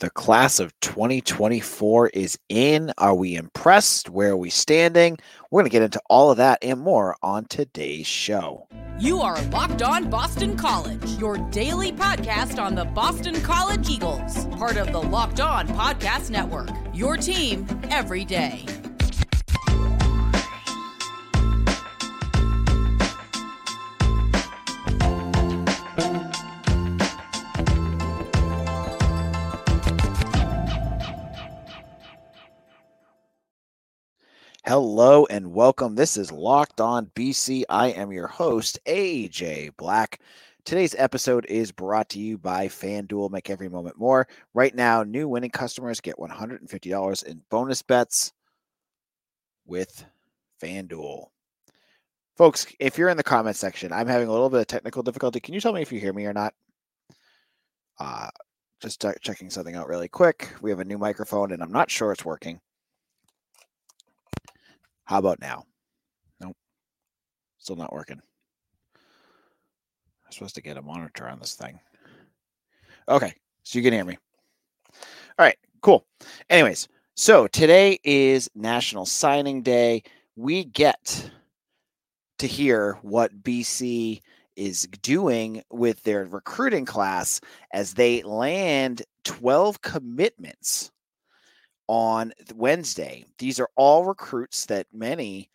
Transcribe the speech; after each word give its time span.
The 0.00 0.08
class 0.08 0.60
of 0.60 0.72
2024 0.80 2.08
is 2.08 2.38
in. 2.48 2.90
Are 2.96 3.14
we 3.14 3.36
impressed? 3.36 4.08
Where 4.08 4.30
are 4.30 4.36
we 4.36 4.48
standing? 4.48 5.18
We're 5.50 5.60
going 5.60 5.70
to 5.70 5.72
get 5.74 5.82
into 5.82 6.00
all 6.08 6.30
of 6.30 6.38
that 6.38 6.58
and 6.62 6.80
more 6.80 7.16
on 7.22 7.44
today's 7.44 8.06
show. 8.06 8.66
You 8.98 9.20
are 9.20 9.38
Locked 9.50 9.82
On 9.82 10.08
Boston 10.08 10.56
College, 10.56 11.04
your 11.18 11.36
daily 11.50 11.92
podcast 11.92 12.58
on 12.58 12.76
the 12.76 12.86
Boston 12.86 13.42
College 13.42 13.90
Eagles, 13.90 14.46
part 14.56 14.78
of 14.78 14.90
the 14.90 15.02
Locked 15.02 15.40
On 15.40 15.68
Podcast 15.68 16.30
Network. 16.30 16.70
Your 16.94 17.18
team 17.18 17.66
every 17.90 18.24
day. 18.24 18.64
Hello 34.70 35.26
and 35.26 35.52
welcome. 35.52 35.96
This 35.96 36.16
is 36.16 36.30
Locked 36.30 36.80
On 36.80 37.06
BC. 37.16 37.64
I 37.68 37.88
am 37.88 38.12
your 38.12 38.28
host, 38.28 38.78
AJ 38.86 39.76
Black. 39.76 40.20
Today's 40.64 40.94
episode 40.96 41.44
is 41.46 41.72
brought 41.72 42.08
to 42.10 42.20
you 42.20 42.38
by 42.38 42.68
FanDuel. 42.68 43.32
Make 43.32 43.50
every 43.50 43.68
moment 43.68 43.98
more. 43.98 44.28
Right 44.54 44.72
now, 44.72 45.02
new 45.02 45.26
winning 45.26 45.50
customers 45.50 46.00
get 46.00 46.18
$150 46.18 47.24
in 47.24 47.42
bonus 47.50 47.82
bets 47.82 48.32
with 49.66 50.04
FanDuel. 50.62 51.24
Folks, 52.36 52.68
if 52.78 52.96
you're 52.96 53.08
in 53.08 53.16
the 53.16 53.24
comment 53.24 53.56
section, 53.56 53.92
I'm 53.92 54.06
having 54.06 54.28
a 54.28 54.32
little 54.32 54.50
bit 54.50 54.60
of 54.60 54.68
technical 54.68 55.02
difficulty. 55.02 55.40
Can 55.40 55.52
you 55.52 55.60
tell 55.60 55.72
me 55.72 55.82
if 55.82 55.90
you 55.90 55.98
hear 55.98 56.12
me 56.12 56.26
or 56.26 56.32
not? 56.32 56.54
Uh, 57.98 58.28
just 58.80 59.04
checking 59.20 59.50
something 59.50 59.74
out 59.74 59.88
really 59.88 60.06
quick. 60.06 60.48
We 60.62 60.70
have 60.70 60.78
a 60.78 60.84
new 60.84 60.96
microphone 60.96 61.50
and 61.50 61.60
I'm 61.60 61.72
not 61.72 61.90
sure 61.90 62.12
it's 62.12 62.24
working. 62.24 62.60
How 65.10 65.18
about 65.18 65.40
now? 65.40 65.64
Nope. 66.40 66.56
Still 67.58 67.74
not 67.74 67.92
working. 67.92 68.22
I'm 68.94 70.30
supposed 70.30 70.54
to 70.54 70.62
get 70.62 70.76
a 70.76 70.82
monitor 70.82 71.26
on 71.26 71.40
this 71.40 71.56
thing. 71.56 71.80
Okay. 73.08 73.34
So 73.64 73.80
you 73.80 73.82
can 73.82 73.92
hear 73.92 74.04
me. 74.04 74.16
All 75.36 75.44
right. 75.44 75.58
Cool. 75.82 76.06
Anyways, 76.48 76.86
so 77.16 77.48
today 77.48 77.98
is 78.04 78.48
National 78.54 79.04
Signing 79.04 79.62
Day. 79.62 80.04
We 80.36 80.62
get 80.62 81.28
to 82.38 82.46
hear 82.46 82.96
what 83.02 83.42
BC 83.42 84.20
is 84.54 84.82
doing 85.02 85.64
with 85.72 86.00
their 86.04 86.26
recruiting 86.26 86.84
class 86.84 87.40
as 87.72 87.94
they 87.94 88.22
land 88.22 89.02
12 89.24 89.82
commitments 89.82 90.92
on 91.90 92.32
Wednesday. 92.54 93.24
These 93.38 93.58
are 93.58 93.68
all 93.74 94.04
recruits 94.04 94.64
that 94.66 94.86
many 94.92 95.50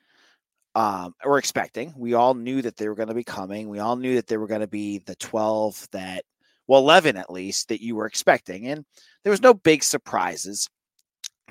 um, 0.76 1.16
were 1.24 1.38
expecting. 1.38 1.94
We 1.96 2.14
all 2.14 2.34
knew 2.34 2.62
that 2.62 2.76
they 2.76 2.90
were 2.90 2.96
going 2.96 3.08
to 3.08 3.14
be 3.14 3.24
coming. 3.24 3.70
We 3.70 3.80
all 3.80 3.96
knew 3.96 4.16
that 4.16 4.28
they 4.28 4.36
were 4.36 4.46
going 4.46 4.60
to 4.60 4.68
be 4.68 4.98
the 4.98 5.16
12 5.16 5.88
that, 5.94 6.26
well, 6.68 6.82
11 6.82 7.16
at 7.16 7.32
least, 7.32 7.70
that 7.70 7.82
you 7.82 7.96
were 7.96 8.06
expecting. 8.06 8.68
And 8.68 8.84
there 9.24 9.32
was 9.32 9.42
no 9.42 9.54
big 9.54 9.82
surprises. 9.82 10.70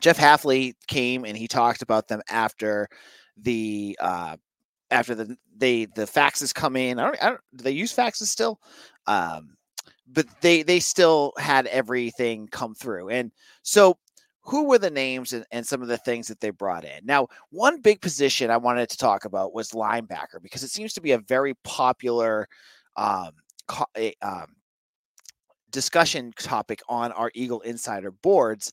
Jeff 0.00 0.18
Hafley 0.18 0.74
came 0.86 1.24
and 1.24 1.34
he 1.34 1.48
talked 1.48 1.80
about 1.80 2.06
them 2.06 2.20
after 2.28 2.86
the 3.38 3.96
uh, 4.02 4.36
after 4.90 5.14
the 5.14 5.34
they 5.56 5.86
the 5.86 6.04
faxes 6.04 6.54
come 6.54 6.76
in. 6.76 6.98
I 6.98 7.04
don't, 7.04 7.24
I 7.24 7.28
don't 7.30 7.40
do 7.56 7.64
they 7.64 7.70
use 7.70 7.96
faxes 7.96 8.26
still? 8.26 8.60
Um, 9.06 9.56
but 10.06 10.26
they 10.42 10.62
they 10.62 10.80
still 10.80 11.32
had 11.38 11.68
everything 11.68 12.48
come 12.48 12.74
through. 12.74 13.08
And 13.08 13.32
so 13.62 13.96
who 14.44 14.64
were 14.64 14.78
the 14.78 14.90
names 14.90 15.32
and, 15.32 15.44
and, 15.50 15.66
some 15.66 15.82
of 15.82 15.88
the 15.88 15.96
things 15.96 16.28
that 16.28 16.40
they 16.40 16.50
brought 16.50 16.84
in? 16.84 17.00
Now, 17.04 17.28
one 17.50 17.80
big 17.80 18.00
position 18.00 18.50
I 18.50 18.58
wanted 18.58 18.90
to 18.90 18.98
talk 18.98 19.24
about 19.24 19.54
was 19.54 19.70
linebacker 19.70 20.42
because 20.42 20.62
it 20.62 20.70
seems 20.70 20.92
to 20.94 21.00
be 21.00 21.12
a 21.12 21.18
very 21.18 21.54
popular 21.64 22.46
um, 22.96 23.30
um, 24.22 24.46
discussion 25.70 26.32
topic 26.38 26.80
on 26.88 27.12
our 27.12 27.30
Eagle 27.34 27.60
Insider 27.62 28.10
boards. 28.10 28.72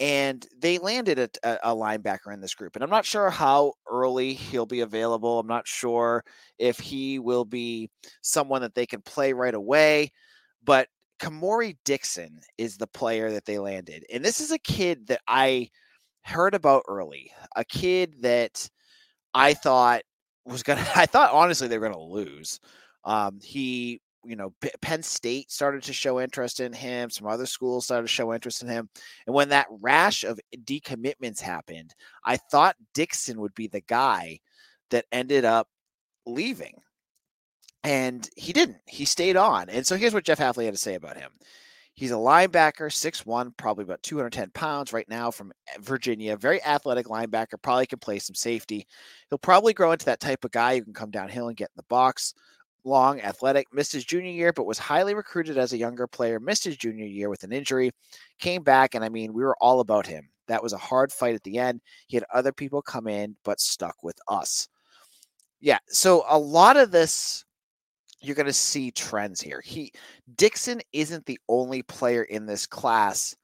And 0.00 0.46
they 0.56 0.78
landed 0.78 1.18
a, 1.18 1.58
a, 1.64 1.74
linebacker 1.74 2.32
in 2.32 2.40
this 2.40 2.54
group. 2.54 2.76
And 2.76 2.84
I'm 2.84 2.90
not 2.90 3.04
sure 3.04 3.30
how 3.30 3.72
early 3.90 4.32
he'll 4.32 4.64
be 4.64 4.80
available. 4.80 5.40
I'm 5.40 5.48
not 5.48 5.66
sure 5.66 6.24
if 6.56 6.78
he 6.78 7.18
will 7.18 7.44
be 7.44 7.90
someone 8.22 8.62
that 8.62 8.76
they 8.76 8.86
can 8.86 9.02
play 9.02 9.32
right 9.32 9.54
away. 9.54 10.12
But 10.62 10.88
Kamori 11.18 11.76
Dixon 11.84 12.40
is 12.56 12.76
the 12.76 12.86
player 12.86 13.30
that 13.32 13.44
they 13.44 13.58
landed. 13.58 14.04
And 14.12 14.24
this 14.24 14.40
is 14.40 14.52
a 14.52 14.58
kid 14.58 15.06
that 15.08 15.20
I 15.26 15.70
heard 16.22 16.54
about 16.54 16.84
early, 16.88 17.32
a 17.56 17.64
kid 17.64 18.22
that 18.22 18.68
I 19.34 19.54
thought 19.54 20.02
was 20.44 20.62
going 20.62 20.78
to, 20.84 20.98
I 20.98 21.06
thought 21.06 21.32
honestly 21.32 21.68
they 21.68 21.78
were 21.78 21.88
going 21.88 21.98
to 21.98 22.14
lose. 22.14 22.60
Um, 23.04 23.38
he, 23.42 24.00
you 24.24 24.36
know, 24.36 24.52
P- 24.60 24.70
Penn 24.82 25.02
State 25.02 25.50
started 25.50 25.82
to 25.84 25.92
show 25.92 26.20
interest 26.20 26.60
in 26.60 26.72
him. 26.72 27.10
Some 27.10 27.26
other 27.26 27.46
schools 27.46 27.84
started 27.84 28.08
to 28.08 28.12
show 28.12 28.34
interest 28.34 28.62
in 28.62 28.68
him. 28.68 28.88
And 29.26 29.34
when 29.34 29.48
that 29.50 29.68
rash 29.80 30.24
of 30.24 30.40
decommitments 30.64 31.40
happened, 31.40 31.94
I 32.24 32.36
thought 32.36 32.76
Dixon 32.94 33.40
would 33.40 33.54
be 33.54 33.68
the 33.68 33.80
guy 33.80 34.40
that 34.90 35.06
ended 35.12 35.44
up 35.44 35.68
leaving 36.26 36.74
and 37.84 38.28
he 38.36 38.52
didn't. 38.52 38.78
He 38.86 39.04
stayed 39.04 39.36
on. 39.36 39.68
And 39.68 39.86
so 39.86 39.96
here's 39.96 40.14
what 40.14 40.24
Jeff 40.24 40.38
Hafley 40.38 40.64
had 40.64 40.74
to 40.74 40.80
say 40.80 40.94
about 40.94 41.16
him. 41.16 41.30
He's 41.94 42.12
a 42.12 42.14
linebacker, 42.14 42.92
six 42.92 43.26
one, 43.26 43.52
probably 43.56 43.82
about 43.82 44.04
210 44.04 44.50
pounds 44.50 44.92
right 44.92 45.08
now 45.08 45.32
from 45.32 45.52
eh, 45.66 45.78
Virginia. 45.80 46.36
Very 46.36 46.62
athletic 46.62 47.06
linebacker, 47.06 47.60
probably 47.60 47.86
can 47.86 47.98
play 47.98 48.20
some 48.20 48.36
safety. 48.36 48.86
He'll 49.28 49.38
probably 49.38 49.72
grow 49.72 49.90
into 49.90 50.06
that 50.06 50.20
type 50.20 50.44
of 50.44 50.52
guy 50.52 50.78
who 50.78 50.84
can 50.84 50.94
come 50.94 51.10
downhill 51.10 51.48
and 51.48 51.56
get 51.56 51.70
in 51.70 51.76
the 51.76 51.82
box. 51.88 52.34
Long, 52.84 53.20
athletic, 53.20 53.66
missed 53.72 53.92
his 53.92 54.04
junior 54.04 54.30
year, 54.30 54.52
but 54.52 54.64
was 54.64 54.78
highly 54.78 55.12
recruited 55.14 55.58
as 55.58 55.72
a 55.72 55.76
younger 55.76 56.06
player. 56.06 56.38
Missed 56.38 56.64
his 56.64 56.76
junior 56.76 57.04
year 57.04 57.28
with 57.28 57.42
an 57.42 57.52
injury, 57.52 57.90
came 58.38 58.62
back, 58.62 58.94
and 58.94 59.04
I 59.04 59.08
mean, 59.08 59.32
we 59.32 59.42
were 59.42 59.56
all 59.60 59.80
about 59.80 60.06
him. 60.06 60.28
That 60.46 60.62
was 60.62 60.72
a 60.72 60.78
hard 60.78 61.10
fight 61.10 61.34
at 61.34 61.42
the 61.42 61.58
end. 61.58 61.80
He 62.06 62.16
had 62.16 62.24
other 62.32 62.52
people 62.52 62.80
come 62.80 63.08
in, 63.08 63.34
but 63.44 63.60
stuck 63.60 63.96
with 64.04 64.18
us. 64.28 64.68
Yeah, 65.60 65.78
so 65.88 66.24
a 66.28 66.38
lot 66.38 66.76
of 66.76 66.92
this 66.92 67.44
you're 68.20 68.34
going 68.34 68.46
to 68.46 68.52
see 68.52 68.90
trends 68.90 69.40
here. 69.40 69.62
He 69.64 69.92
Dixon 70.36 70.80
isn't 70.92 71.26
the 71.26 71.40
only 71.48 71.82
player 71.82 72.22
in 72.22 72.46
this 72.46 72.66
class 72.66 73.36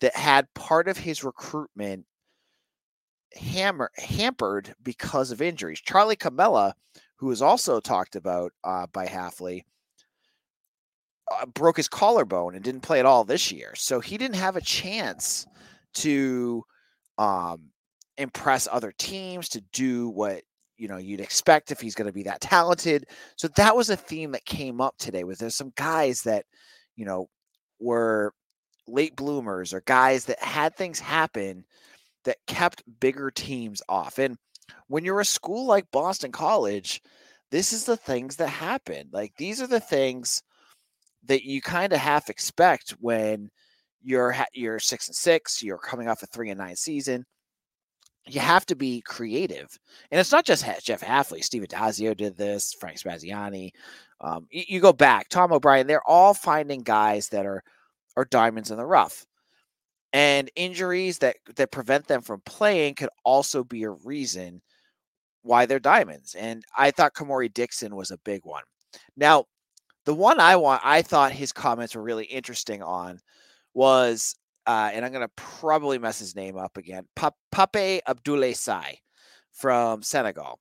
that 0.00 0.14
had 0.14 0.52
part 0.54 0.88
of 0.88 0.96
his 0.96 1.24
recruitment 1.24 2.06
hammer 3.34 3.90
hampered 3.96 4.74
because 4.82 5.30
of 5.30 5.42
injuries. 5.42 5.80
Charlie 5.80 6.16
Camella, 6.16 6.74
who 7.16 7.26
was 7.26 7.42
also 7.42 7.80
talked 7.80 8.16
about 8.16 8.52
uh, 8.64 8.86
by 8.92 9.06
Hafley, 9.06 9.62
uh, 11.30 11.46
broke 11.46 11.76
his 11.76 11.88
collarbone 11.88 12.54
and 12.54 12.64
didn't 12.64 12.80
play 12.80 12.98
at 12.98 13.06
all 13.06 13.24
this 13.24 13.52
year, 13.52 13.72
so 13.74 14.00
he 14.00 14.18
didn't 14.18 14.36
have 14.36 14.56
a 14.56 14.60
chance 14.60 15.46
to 15.94 16.64
um, 17.18 17.70
impress 18.16 18.68
other 18.70 18.92
teams 18.96 19.48
to 19.50 19.60
do 19.72 20.08
what 20.08 20.42
you 20.80 20.88
know 20.88 20.96
you'd 20.96 21.20
expect 21.20 21.70
if 21.70 21.80
he's 21.80 21.94
going 21.94 22.06
to 22.06 22.12
be 22.12 22.22
that 22.22 22.40
talented. 22.40 23.06
So 23.36 23.48
that 23.48 23.76
was 23.76 23.90
a 23.90 23.96
theme 23.96 24.32
that 24.32 24.44
came 24.46 24.80
up 24.80 24.96
today. 24.98 25.24
Was 25.24 25.38
there's 25.38 25.54
some 25.54 25.72
guys 25.76 26.22
that 26.22 26.46
you 26.96 27.04
know 27.04 27.28
were 27.78 28.32
late 28.88 29.14
bloomers 29.14 29.74
or 29.74 29.82
guys 29.82 30.24
that 30.24 30.42
had 30.42 30.74
things 30.74 30.98
happen 30.98 31.64
that 32.24 32.38
kept 32.46 32.82
bigger 32.98 33.30
teams 33.30 33.82
off. 33.88 34.18
And 34.18 34.36
when 34.88 35.04
you're 35.04 35.20
a 35.20 35.24
school 35.24 35.66
like 35.66 35.90
Boston 35.90 36.32
College, 36.32 37.02
this 37.50 37.72
is 37.72 37.84
the 37.84 37.96
things 37.96 38.36
that 38.36 38.48
happen. 38.48 39.08
Like 39.12 39.32
these 39.36 39.60
are 39.60 39.66
the 39.66 39.80
things 39.80 40.42
that 41.26 41.44
you 41.44 41.60
kind 41.60 41.92
of 41.92 41.98
half 41.98 42.30
expect 42.30 42.92
when 43.00 43.50
you're 44.02 44.34
you're 44.54 44.78
six 44.78 45.08
and 45.08 45.16
six, 45.16 45.62
you're 45.62 45.78
coming 45.78 46.08
off 46.08 46.22
a 46.22 46.26
three 46.26 46.48
and 46.48 46.58
nine 46.58 46.76
season 46.76 47.26
you 48.34 48.40
have 48.40 48.66
to 48.66 48.74
be 48.74 49.00
creative. 49.02 49.78
And 50.10 50.20
it's 50.20 50.32
not 50.32 50.44
just 50.44 50.64
Jeff 50.82 51.00
Hafley. 51.00 51.42
Steve 51.42 51.62
Addazio 51.62 52.16
did 52.16 52.36
this, 52.36 52.74
Frank 52.74 52.98
Spaziani. 52.98 53.70
Um, 54.20 54.46
you, 54.50 54.64
you, 54.68 54.80
go 54.80 54.92
back, 54.92 55.28
Tom 55.28 55.52
O'Brien, 55.52 55.86
they're 55.86 56.06
all 56.06 56.34
finding 56.34 56.82
guys 56.82 57.28
that 57.28 57.46
are 57.46 57.62
are 58.16 58.24
diamonds 58.26 58.70
in 58.70 58.76
the 58.76 58.86
rough. 58.86 59.26
And 60.12 60.50
injuries 60.56 61.18
that 61.18 61.36
that 61.56 61.70
prevent 61.70 62.06
them 62.06 62.22
from 62.22 62.42
playing 62.44 62.96
could 62.96 63.10
also 63.24 63.64
be 63.64 63.84
a 63.84 63.90
reason 63.90 64.60
why 65.42 65.66
they're 65.66 65.78
diamonds. 65.78 66.34
And 66.34 66.62
I 66.76 66.90
thought 66.90 67.14
Kamori 67.14 67.52
Dixon 67.52 67.96
was 67.96 68.10
a 68.10 68.18
big 68.18 68.44
one. 68.44 68.64
Now, 69.16 69.46
the 70.04 70.14
one 70.14 70.40
I 70.40 70.56
want, 70.56 70.82
I 70.84 71.02
thought 71.02 71.32
his 71.32 71.52
comments 71.52 71.94
were 71.94 72.02
really 72.02 72.24
interesting 72.24 72.82
on 72.82 73.20
was 73.74 74.34
uh, 74.70 74.88
and 74.92 75.04
I'm 75.04 75.10
going 75.10 75.26
to 75.26 75.32
probably 75.34 75.98
mess 75.98 76.20
his 76.20 76.36
name 76.36 76.56
up 76.56 76.76
again. 76.76 77.04
Pape 77.16 78.02
Abdoulaye 78.06 78.56
Sai 78.56 78.98
from 79.52 80.00
Senegal. 80.00 80.60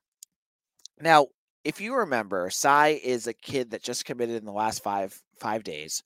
Now, 1.00 1.28
if 1.64 1.80
you 1.80 1.96
remember, 1.96 2.50
Sai 2.50 3.00
is 3.04 3.28
a 3.28 3.34
kid 3.34 3.70
that 3.70 3.84
just 3.84 4.06
committed 4.06 4.38
in 4.38 4.46
the 4.46 4.52
last 4.52 4.82
five 4.82 5.16
five 5.40 5.64
days. 5.64 6.02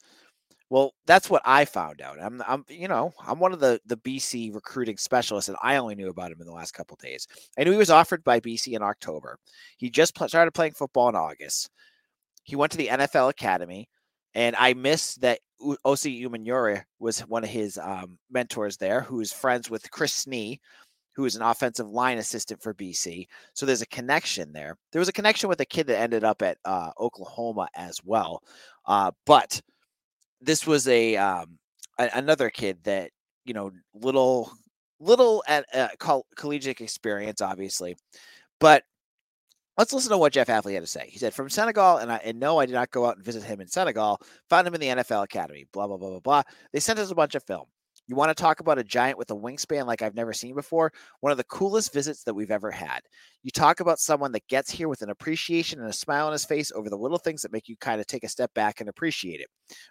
Well, 0.70 0.94
that's 1.06 1.30
what 1.30 1.44
I 1.46 1.64
found 1.64 2.02
out. 2.02 2.18
I'm, 2.22 2.44
I'm, 2.46 2.66
you 2.68 2.90
know, 2.90 3.14
I'm 3.26 3.40
one 3.40 3.54
of 3.54 3.62
the 3.62 3.80
the 3.86 3.98
BC 3.98 4.54
recruiting 4.54 4.98
specialists, 4.98 5.48
and 5.48 5.58
I 5.64 5.78
only 5.78 5.96
knew 5.96 6.10
about 6.10 6.32
him 6.32 6.42
in 6.42 6.48
the 6.48 6.54
last 6.54 6.74
couple 6.74 6.98
days. 7.02 7.26
I 7.58 7.64
knew 7.64 7.72
he 7.72 7.78
was 7.78 7.90
offered 7.90 8.26
by 8.26 8.42
BC 8.42 8.74
in 8.74 8.84
October. 8.84 9.38
He 9.78 9.90
just 9.90 10.14
pl- 10.14 10.28
started 10.28 10.52
playing 10.52 10.74
football 10.74 11.08
in 11.08 11.16
August. 11.16 11.70
He 12.44 12.58
went 12.58 12.74
to 12.74 12.78
the 12.78 12.88
NFL 12.88 13.30
Academy, 13.30 13.88
and 14.36 14.56
I 14.56 14.74
missed 14.74 15.22
that 15.22 15.40
Osi 15.86 16.24
Umenyiora 16.24 16.84
was 17.00 17.20
one 17.22 17.44
of 17.44 17.50
his 17.50 17.78
um, 17.78 18.18
mentors 18.32 18.78
there, 18.78 19.02
who 19.02 19.22
is 19.22 19.32
friends 19.32 19.70
with 19.70 19.90
Chris 19.92 20.26
Snee, 20.26 20.60
who 21.16 21.26
is 21.26 21.36
an 21.36 21.42
offensive 21.42 21.90
line 21.90 22.18
assistant 22.18 22.62
for 22.62 22.74
BC. 22.74 23.28
So 23.54 23.66
there's 23.66 23.82
a 23.82 23.88
connection 23.88 24.52
there. 24.52 24.76
There 24.92 25.00
was 25.00 25.10
a 25.10 25.14
connection 25.14 25.48
with 25.48 25.62
a 25.62 25.66
kid 25.66 25.88
that 25.88 26.00
ended 26.00 26.24
up 26.24 26.42
at 26.42 26.58
uh, 26.66 26.92
Oklahoma 27.00 27.68
as 27.76 28.00
well. 28.04 28.42
Uh, 28.86 29.12
but 29.26 29.62
this 30.42 30.66
was 30.68 30.88
a, 30.88 31.16
um, 31.16 31.58
a, 32.00 32.10
another 32.16 32.50
kid 32.50 32.80
that 32.84 33.12
you 33.46 33.54
know 33.54 33.72
little 33.94 34.52
little 35.00 35.44
at 35.48 35.66
uh, 35.74 35.90
coll- 36.00 36.26
collegiate 36.36 36.82
experience, 36.82 37.42
obviously, 37.42 37.96
but 38.60 38.84
Let's 39.78 39.92
listen 39.92 40.12
to 40.12 40.18
what 40.18 40.34
Jeff 40.34 40.48
Hafley 40.48 40.74
had 40.74 40.84
to 40.84 40.88
say. 40.88 41.08
He 41.10 41.18
said, 41.18 41.34
"From 41.34 41.50
Senegal, 41.50 41.98
and 41.98 42.12
I 42.12 42.18
and 42.18 42.40
no, 42.40 42.60
I 42.60 42.66
did 42.68 42.74
not 42.74 42.92
go 42.92 43.06
out 43.06 43.16
and 43.16 43.26
visit 43.26 43.44
him 43.44 43.60
in 43.60 43.68
Senegal. 43.68 44.22
Found 44.50 44.68
him 44.68 44.76
in 44.76 44.82
the 44.82 44.90
NFL 44.90 45.24
Academy. 45.24 45.66
Blah 45.74 45.88
blah 45.88 45.98
blah 45.98 46.10
blah 46.10 46.20
blah. 46.20 46.44
They 46.72 46.80
sent 46.80 47.00
us 47.00 47.12
a 47.12 47.16
bunch 47.16 47.34
of 47.36 47.44
film. 47.44 47.66
You 48.06 48.18
want 48.18 48.36
to 48.36 48.42
talk 48.42 48.60
about 48.60 48.78
a 48.78 48.84
giant 48.84 49.18
with 49.18 49.32
a 49.32 49.36
wingspan 49.36 49.86
like 49.86 50.02
I've 50.02 50.16
never 50.16 50.34
seen 50.34 50.56
before? 50.56 50.92
One 51.22 51.32
of 51.32 51.38
the 51.38 51.46
coolest 51.46 51.94
visits 51.94 52.24
that 52.26 52.34
we've 52.34 52.52
ever 52.52 52.70
had. 52.70 53.00
You 53.44 53.52
talk 53.52 53.80
about 53.80 54.00
someone 54.00 54.34
that 54.34 54.48
gets 54.50 54.70
here 54.70 54.90
with 54.90 55.02
an 55.02 55.10
appreciation 55.10 55.80
and 55.80 55.90
a 55.90 55.94
smile 55.94 56.28
on 56.28 56.34
his 56.34 56.44
face 56.44 56.72
over 56.74 56.90
the 56.90 56.98
little 56.98 57.18
things 57.18 57.42
that 57.42 57.54
make 57.54 57.70
you 57.70 57.78
kind 57.78 58.02
of 58.02 58.08
take 58.08 58.26
a 58.26 58.30
step 58.30 58.54
back 58.54 58.82
and 58.82 58.90
appreciate 58.90 59.40
it. 59.40 59.48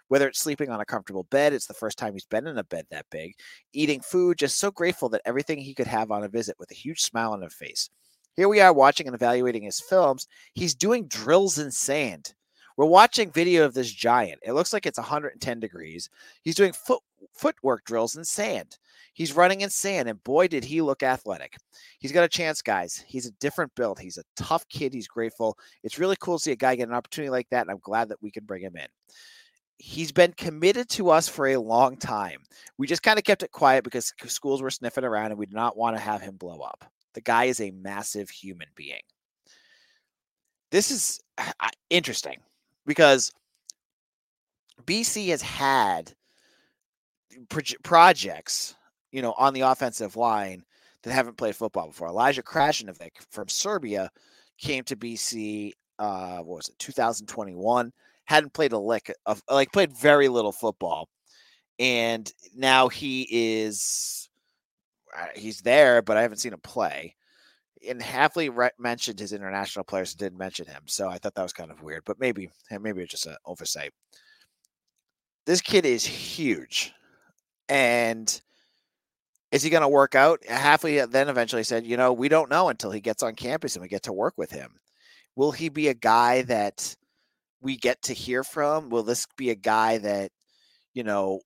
Whether 0.09 0.27
it's 0.27 0.39
sleeping 0.39 0.69
on 0.69 0.79
a 0.79 0.85
comfortable 0.85 1.23
bed, 1.23 1.53
it's 1.53 1.65
the 1.65 1.73
first 1.73 1.97
time 1.97 2.13
he's 2.13 2.25
been 2.25 2.45
in 2.45 2.59
a 2.59 2.63
bed 2.63 2.85
that 2.91 3.07
big, 3.09 3.33
eating 3.73 4.01
food, 4.01 4.37
just 4.37 4.59
so 4.59 4.69
grateful 4.69 5.09
that 5.09 5.21
everything 5.25 5.57
he 5.57 5.73
could 5.73 5.87
have 5.87 6.11
on 6.11 6.23
a 6.23 6.29
visit 6.29 6.55
with 6.59 6.69
a 6.69 6.75
huge 6.75 7.01
smile 7.01 7.33
on 7.33 7.41
his 7.41 7.53
face. 7.53 7.89
Here 8.35 8.49
we 8.49 8.61
are 8.61 8.73
watching 8.73 9.05
and 9.07 9.15
evaluating 9.15 9.61
his 9.61 9.79
films. 9.79 10.27
He's 10.53 10.73
doing 10.73 11.07
drills 11.07 11.59
in 11.59 11.69
sand. 11.69 12.33
We're 12.77 12.85
watching 12.85 13.31
video 13.31 13.65
of 13.65 13.75
this 13.75 13.91
giant. 13.91 14.39
It 14.41 14.53
looks 14.53 14.73
like 14.73 14.87
it's 14.87 14.97
110 14.97 15.59
degrees. 15.59 16.09
He's 16.41 16.55
doing 16.55 16.73
foot 16.73 17.03
footwork 17.35 17.83
drills 17.85 18.15
in 18.15 18.25
sand. 18.25 18.77
He's 19.13 19.35
running 19.35 19.61
in 19.61 19.69
sand, 19.69 20.09
and 20.09 20.23
boy, 20.23 20.47
did 20.47 20.63
he 20.63 20.81
look 20.81 21.03
athletic. 21.03 21.55
He's 21.99 22.11
got 22.11 22.23
a 22.23 22.27
chance, 22.29 22.63
guys. 22.63 23.03
He's 23.07 23.27
a 23.27 23.31
different 23.33 23.73
build. 23.75 23.99
He's 23.99 24.17
a 24.17 24.23
tough 24.35 24.67
kid. 24.69 24.93
He's 24.93 25.07
grateful. 25.07 25.55
It's 25.83 25.99
really 25.99 26.15
cool 26.19 26.39
to 26.39 26.43
see 26.43 26.51
a 26.51 26.55
guy 26.55 26.75
get 26.75 26.87
an 26.87 26.95
opportunity 26.95 27.29
like 27.29 27.47
that, 27.51 27.61
and 27.61 27.69
I'm 27.69 27.79
glad 27.83 28.09
that 28.09 28.21
we 28.21 28.31
can 28.31 28.45
bring 28.45 28.63
him 28.63 28.75
in. 28.75 28.87
He's 29.77 30.11
been 30.11 30.33
committed 30.33 30.89
to 30.89 31.11
us 31.11 31.27
for 31.27 31.47
a 31.49 31.57
long 31.57 31.97
time. 31.97 32.39
We 32.79 32.87
just 32.87 33.03
kind 33.03 33.19
of 33.19 33.25
kept 33.25 33.43
it 33.43 33.51
quiet 33.51 33.83
because 33.83 34.13
schools 34.25 34.63
were 34.63 34.71
sniffing 34.71 35.03
around, 35.03 35.27
and 35.27 35.37
we 35.37 35.45
did 35.45 35.55
not 35.55 35.77
want 35.77 35.95
to 35.95 36.01
have 36.01 36.21
him 36.21 36.35
blow 36.35 36.61
up. 36.61 36.83
The 37.13 37.21
guy 37.21 37.45
is 37.45 37.61
a 37.61 37.71
massive 37.71 38.29
human 38.29 38.67
being. 38.75 39.01
This 40.71 40.89
is 40.89 41.19
interesting 41.89 42.39
because 42.85 43.31
BC 44.85 45.29
has 45.29 45.41
had 45.41 46.13
projects, 47.83 48.75
you 49.11 49.21
know, 49.21 49.33
on 49.37 49.53
the 49.53 49.61
offensive 49.61 50.15
line 50.15 50.63
that 51.03 51.13
haven't 51.13 51.37
played 51.37 51.55
football 51.55 51.87
before. 51.87 52.07
Elijah 52.07 52.41
Krashinovic 52.41 53.11
from 53.29 53.47
Serbia 53.47 54.09
came 54.57 54.83
to 54.85 54.95
BC. 54.95 55.73
Uh, 55.99 56.37
what 56.37 56.57
was 56.57 56.69
it? 56.69 56.79
2021. 56.79 57.91
Hadn't 58.25 58.53
played 58.53 58.71
a 58.71 58.77
lick 58.77 59.13
of 59.25 59.43
like 59.51 59.71
played 59.73 59.91
very 59.95 60.29
little 60.29 60.53
football, 60.53 61.09
and 61.77 62.31
now 62.55 62.87
he 62.87 63.27
is 63.29 64.22
uh, 64.22 64.22
he's 65.35 65.61
there, 65.61 66.01
but 66.01 66.17
I 66.17 66.21
haven't 66.21 66.37
seen 66.37 66.53
him 66.53 66.61
play. 66.61 67.15
And 67.87 68.01
Hafley 68.01 68.49
re- 68.53 68.69
mentioned 68.79 69.19
his 69.19 69.33
international 69.33 69.83
players 69.83 70.15
didn't 70.15 70.37
mention 70.37 70.65
him, 70.65 70.83
so 70.85 71.09
I 71.09 71.17
thought 71.17 71.35
that 71.35 71.43
was 71.43 71.53
kind 71.53 71.71
of 71.71 71.83
weird. 71.83 72.03
But 72.05 72.19
maybe 72.19 72.49
maybe 72.71 73.01
it's 73.01 73.11
just 73.11 73.25
an 73.25 73.35
oversight. 73.45 73.91
This 75.45 75.61
kid 75.61 75.85
is 75.85 76.05
huge. 76.05 76.93
And 77.67 78.41
is 79.51 79.63
he 79.63 79.69
going 79.69 79.81
to 79.81 79.87
work 79.89 80.15
out? 80.15 80.41
Hafley 80.49 81.09
then 81.09 81.29
eventually 81.29 81.63
said, 81.63 81.85
you 81.85 81.97
know, 81.97 82.13
we 82.13 82.29
don't 82.29 82.49
know 82.49 82.69
until 82.69 82.91
he 82.91 83.01
gets 83.01 83.21
on 83.23 83.35
campus 83.35 83.75
and 83.75 83.81
we 83.81 83.87
get 83.87 84.03
to 84.03 84.13
work 84.13 84.33
with 84.37 84.51
him. 84.51 84.79
Will 85.35 85.51
he 85.51 85.69
be 85.69 85.89
a 85.89 85.93
guy 85.93 86.43
that 86.43 86.95
we 87.61 87.77
get 87.77 88.01
to 88.03 88.13
hear 88.13 88.43
from? 88.43 88.89
Will 88.89 89.03
this 89.03 89.27
be 89.37 89.49
a 89.49 89.55
guy 89.55 89.97
that, 89.99 90.31
you 90.93 91.03
know, 91.03 91.41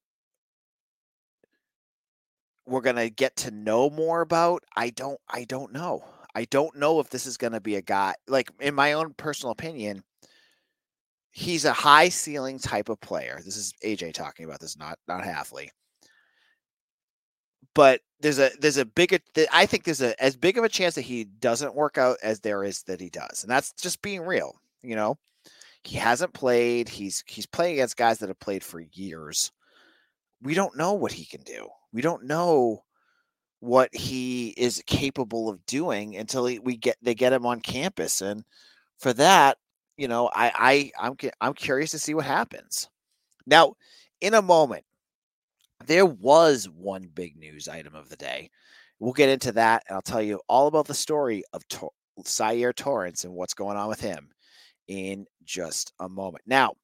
we're 2.67 2.81
going 2.81 2.95
to 2.97 3.09
get 3.09 3.35
to 3.37 3.51
know 3.51 3.89
more 3.89 4.21
about? 4.21 4.63
I 4.75 4.89
don't 4.91 5.19
I 5.29 5.45
don't 5.45 5.73
know. 5.73 6.03
I 6.35 6.45
don't 6.45 6.75
know 6.77 6.99
if 6.99 7.09
this 7.09 7.25
is 7.25 7.37
going 7.37 7.53
to 7.53 7.61
be 7.61 7.75
a 7.75 7.81
guy 7.81 8.15
like 8.27 8.51
in 8.59 8.75
my 8.75 8.93
own 8.93 9.13
personal 9.15 9.51
opinion, 9.51 10.03
he's 11.31 11.65
a 11.65 11.73
high 11.73 12.09
ceiling 12.09 12.59
type 12.59 12.89
of 12.89 12.99
player. 13.01 13.39
This 13.45 13.57
is 13.57 13.73
AJ 13.83 14.13
talking 14.13 14.45
about 14.45 14.59
this, 14.59 14.77
not 14.77 14.99
not 15.07 15.23
Hafley. 15.23 15.69
but 17.75 18.01
there's 18.19 18.39
a 18.39 18.51
there's 18.59 18.77
a 18.77 18.85
bigger 18.85 19.19
I 19.51 19.65
think 19.65 19.83
there's 19.83 20.01
a 20.01 20.21
as 20.21 20.35
big 20.35 20.57
of 20.57 20.63
a 20.63 20.69
chance 20.69 20.95
that 20.95 21.01
he 21.01 21.25
doesn't 21.25 21.75
work 21.75 21.97
out 21.97 22.17
as 22.23 22.39
there 22.39 22.63
is 22.63 22.83
that 22.83 22.99
he 23.01 23.09
does. 23.09 23.43
And 23.43 23.51
that's 23.51 23.71
just 23.73 24.01
being 24.01 24.21
real, 24.21 24.55
you 24.81 24.95
know. 24.95 25.17
He 25.83 25.97
hasn't 25.97 26.33
played. 26.33 26.89
He's 26.89 27.23
he's 27.27 27.45
playing 27.47 27.75
against 27.75 27.97
guys 27.97 28.19
that 28.19 28.29
have 28.29 28.39
played 28.39 28.63
for 28.63 28.81
years. 28.93 29.51
We 30.41 30.53
don't 30.55 30.77
know 30.77 30.93
what 30.93 31.11
he 31.13 31.25
can 31.25 31.41
do. 31.43 31.67
We 31.97 32.03
don't 32.03 32.25
know 32.25 32.83
what 33.59 33.89
he 33.91 34.49
is 34.49 34.83
capable 34.85 35.49
of 35.49 35.65
doing 35.65 36.15
until 36.15 36.45
he, 36.45 36.59
we 36.59 36.77
get 36.77 36.95
they 37.01 37.15
get 37.15 37.33
him 37.33 37.43
on 37.43 37.59
campus 37.59 38.21
and 38.21 38.43
for 38.99 39.13
that, 39.13 39.57
you 39.97 40.07
know, 40.07 40.29
I 40.31 40.91
I 40.99 41.07
I'm 41.07 41.15
I'm 41.41 41.55
curious 41.55 41.89
to 41.89 41.97
see 41.97 42.13
what 42.13 42.25
happens. 42.25 42.87
Now, 43.47 43.73
in 44.21 44.35
a 44.35 44.43
moment, 44.43 44.83
there 45.87 46.05
was 46.05 46.69
one 46.69 47.09
big 47.15 47.35
news 47.35 47.67
item 47.67 47.95
of 47.95 48.09
the 48.09 48.15
day. 48.15 48.51
We'll 48.99 49.13
get 49.13 49.29
into 49.29 49.51
that, 49.53 49.81
and 49.87 49.95
I'll 49.95 50.01
tell 50.03 50.21
you 50.21 50.39
all 50.47 50.67
about 50.67 50.85
the 50.85 50.93
story 50.93 51.41
of 51.51 51.67
Tor- 51.67 51.93
Syer 52.25 52.73
Torrence 52.75 53.23
and 53.23 53.33
what's 53.33 53.55
going 53.55 53.75
on 53.75 53.87
with 53.87 54.01
him 54.01 54.29
in 54.87 55.25
just 55.45 55.93
a 55.99 56.07
moment. 56.07 56.43
Now, 56.45 56.75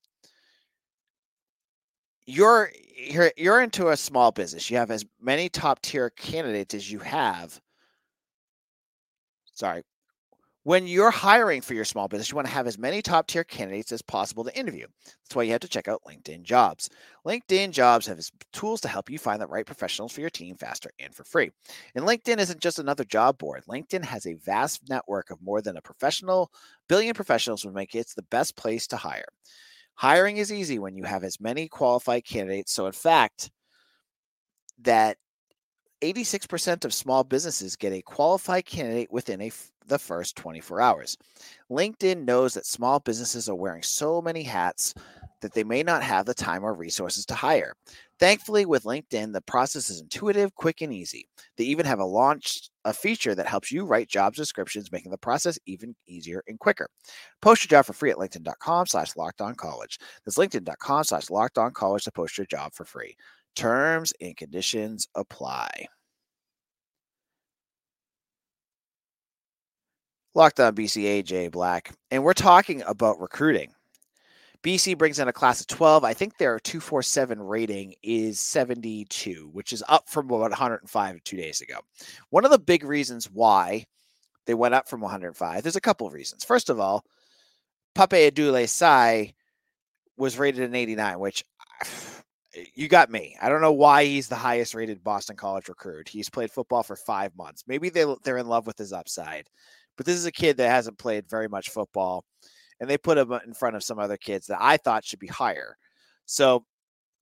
you're 2.25 2.71
you're 3.11 3.31
you're 3.37 3.61
into 3.61 3.89
a 3.89 3.97
small 3.97 4.31
business. 4.31 4.69
You 4.69 4.77
have 4.77 4.91
as 4.91 5.05
many 5.21 5.49
top 5.49 5.81
tier 5.81 6.09
candidates 6.11 6.73
as 6.75 6.91
you 6.91 6.99
have. 6.99 7.59
Sorry, 9.53 9.83
when 10.63 10.87
you're 10.87 11.11
hiring 11.11 11.59
for 11.61 11.73
your 11.73 11.83
small 11.83 12.07
business, 12.07 12.31
you 12.31 12.37
want 12.37 12.47
to 12.47 12.53
have 12.53 12.67
as 12.67 12.77
many 12.77 13.01
top 13.01 13.27
tier 13.27 13.43
candidates 13.43 13.91
as 13.91 14.01
possible 14.01 14.45
to 14.45 14.57
interview. 14.57 14.87
That's 15.05 15.35
why 15.35 15.43
you 15.43 15.51
have 15.51 15.59
to 15.61 15.67
check 15.67 15.89
out 15.89 16.03
LinkedIn 16.07 16.43
Jobs. 16.43 16.89
LinkedIn 17.27 17.71
Jobs 17.71 18.07
have 18.07 18.19
tools 18.53 18.79
to 18.81 18.87
help 18.87 19.09
you 19.09 19.19
find 19.19 19.41
the 19.41 19.47
right 19.47 19.65
professionals 19.65 20.13
for 20.13 20.21
your 20.21 20.29
team 20.29 20.55
faster 20.55 20.89
and 20.99 21.13
for 21.13 21.25
free. 21.25 21.51
And 21.95 22.05
LinkedIn 22.05 22.39
isn't 22.39 22.61
just 22.61 22.79
another 22.79 23.03
job 23.03 23.37
board. 23.37 23.63
LinkedIn 23.69 24.05
has 24.05 24.25
a 24.25 24.35
vast 24.35 24.89
network 24.89 25.29
of 25.31 25.41
more 25.41 25.61
than 25.61 25.75
a 25.75 25.81
professional 25.81 26.49
billion 26.87 27.13
professionals, 27.13 27.65
which 27.65 27.73
make 27.73 27.93
it 27.93 28.07
the 28.15 28.23
best 28.23 28.55
place 28.55 28.87
to 28.87 28.97
hire. 28.97 29.27
Hiring 29.95 30.37
is 30.37 30.51
easy 30.51 30.79
when 30.79 30.95
you 30.95 31.03
have 31.03 31.23
as 31.23 31.39
many 31.39 31.67
qualified 31.67 32.25
candidates. 32.25 32.71
So, 32.71 32.85
in 32.87 32.91
fact, 32.91 33.51
that 34.81 35.17
86% 36.01 36.83
of 36.83 36.93
small 36.93 37.23
businesses 37.23 37.75
get 37.75 37.93
a 37.93 38.01
qualified 38.01 38.65
candidate 38.65 39.11
within 39.11 39.41
a 39.41 39.51
the 39.87 39.99
first 39.99 40.35
24 40.37 40.81
hours. 40.81 41.17
LinkedIn 41.69 42.25
knows 42.25 42.53
that 42.53 42.65
small 42.65 42.99
businesses 42.99 43.49
are 43.49 43.55
wearing 43.55 43.83
so 43.83 44.21
many 44.21 44.43
hats 44.43 44.93
that 45.43 45.53
they 45.53 45.63
may 45.63 45.83
not 45.83 46.01
have 46.01 46.25
the 46.25 46.33
time 46.33 46.63
or 46.63 46.73
resources 46.73 47.25
to 47.27 47.35
hire. 47.35 47.73
Thankfully, 48.19 48.65
with 48.65 48.83
LinkedIn, 48.83 49.33
the 49.33 49.41
process 49.41 49.89
is 49.89 50.01
intuitive, 50.01 50.55
quick, 50.55 50.81
and 50.81 50.91
easy. 50.91 51.27
They 51.57 51.65
even 51.65 51.85
have 51.85 51.99
a 51.99 52.05
launched 52.05 52.71
a 52.85 52.93
feature 52.93 53.35
that 53.35 53.47
helps 53.47 53.71
you 53.71 53.85
write 53.85 54.09
job 54.09 54.33
descriptions, 54.33 54.91
making 54.91 55.11
the 55.11 55.17
process 55.17 55.59
even 55.65 55.95
easier 56.07 56.43
and 56.47 56.59
quicker. 56.59 56.87
Post 57.41 57.63
your 57.63 57.77
job 57.77 57.85
for 57.85 57.93
free 57.93 58.11
at 58.11 58.17
LinkedIn.com 58.17 58.87
slash 58.87 59.15
locked 59.15 59.41
on 59.41 59.55
college. 59.55 59.99
That's 60.25 60.37
LinkedIn.com 60.37 61.03
slash 61.03 61.29
locked 61.29 61.57
on 61.57 61.71
college 61.71 62.03
to 62.05 62.11
post 62.11 62.37
your 62.37 62.47
job 62.47 62.73
for 62.73 62.85
free. 62.85 63.15
Terms 63.55 64.13
and 64.19 64.35
conditions 64.35 65.07
apply. 65.15 65.87
Locked 70.35 70.59
on 70.59 70.73
BC 70.73 71.23
AJ 71.23 71.51
Black, 71.51 71.91
and 72.09 72.23
we're 72.23 72.33
talking 72.33 72.81
about 72.87 73.19
recruiting. 73.19 73.71
BC 74.63 74.97
brings 74.97 75.19
in 75.19 75.27
a 75.27 75.33
class 75.33 75.59
of 75.59 75.67
12. 75.67 76.05
I 76.05 76.13
think 76.13 76.37
their 76.37 76.57
247 76.57 77.41
rating 77.41 77.95
is 78.01 78.39
72, 78.39 79.49
which 79.51 79.73
is 79.73 79.83
up 79.89 80.09
from 80.09 80.27
about 80.27 80.51
105 80.51 81.23
two 81.23 81.37
days 81.37 81.59
ago. 81.59 81.79
One 82.29 82.45
of 82.45 82.51
the 82.51 82.59
big 82.59 82.85
reasons 82.85 83.29
why 83.29 83.85
they 84.45 84.53
went 84.53 84.73
up 84.73 84.87
from 84.87 85.01
105, 85.01 85.63
there's 85.63 85.75
a 85.75 85.81
couple 85.81 86.07
of 86.07 86.13
reasons. 86.13 86.45
First 86.45 86.69
of 86.69 86.79
all, 86.79 87.03
Pape 87.93 88.33
Adule 88.33 88.67
Sai 88.69 89.33
was 90.15 90.39
rated 90.39 90.63
an 90.63 90.75
89, 90.75 91.19
which 91.19 91.43
eh, 92.55 92.63
you 92.73 92.87
got 92.87 93.11
me. 93.11 93.35
I 93.41 93.49
don't 93.49 93.61
know 93.61 93.73
why 93.73 94.05
he's 94.05 94.29
the 94.29 94.35
highest 94.35 94.75
rated 94.75 95.03
Boston 95.03 95.35
College 95.35 95.67
recruit. 95.67 96.07
He's 96.07 96.29
played 96.29 96.51
football 96.51 96.83
for 96.83 96.95
five 96.95 97.35
months. 97.35 97.65
Maybe 97.67 97.89
they 97.89 98.05
they're 98.23 98.37
in 98.37 98.47
love 98.47 98.65
with 98.65 98.77
his 98.77 98.93
upside, 98.93 99.49
but 99.97 100.05
this 100.05 100.15
is 100.15 100.25
a 100.25 100.31
kid 100.31 100.55
that 100.57 100.69
hasn't 100.69 100.97
played 100.97 101.29
very 101.29 101.49
much 101.49 101.69
football, 101.69 102.23
and 102.83 102.89
they 102.89 102.97
put 102.97 103.17
him 103.17 103.31
in 103.47 103.53
front 103.53 103.77
of 103.77 103.83
some 103.83 103.97
other 103.97 104.17
kids 104.17 104.47
that 104.47 104.57
I 104.59 104.75
thought 104.75 105.05
should 105.05 105.19
be 105.19 105.27
higher. 105.27 105.77
So, 106.25 106.65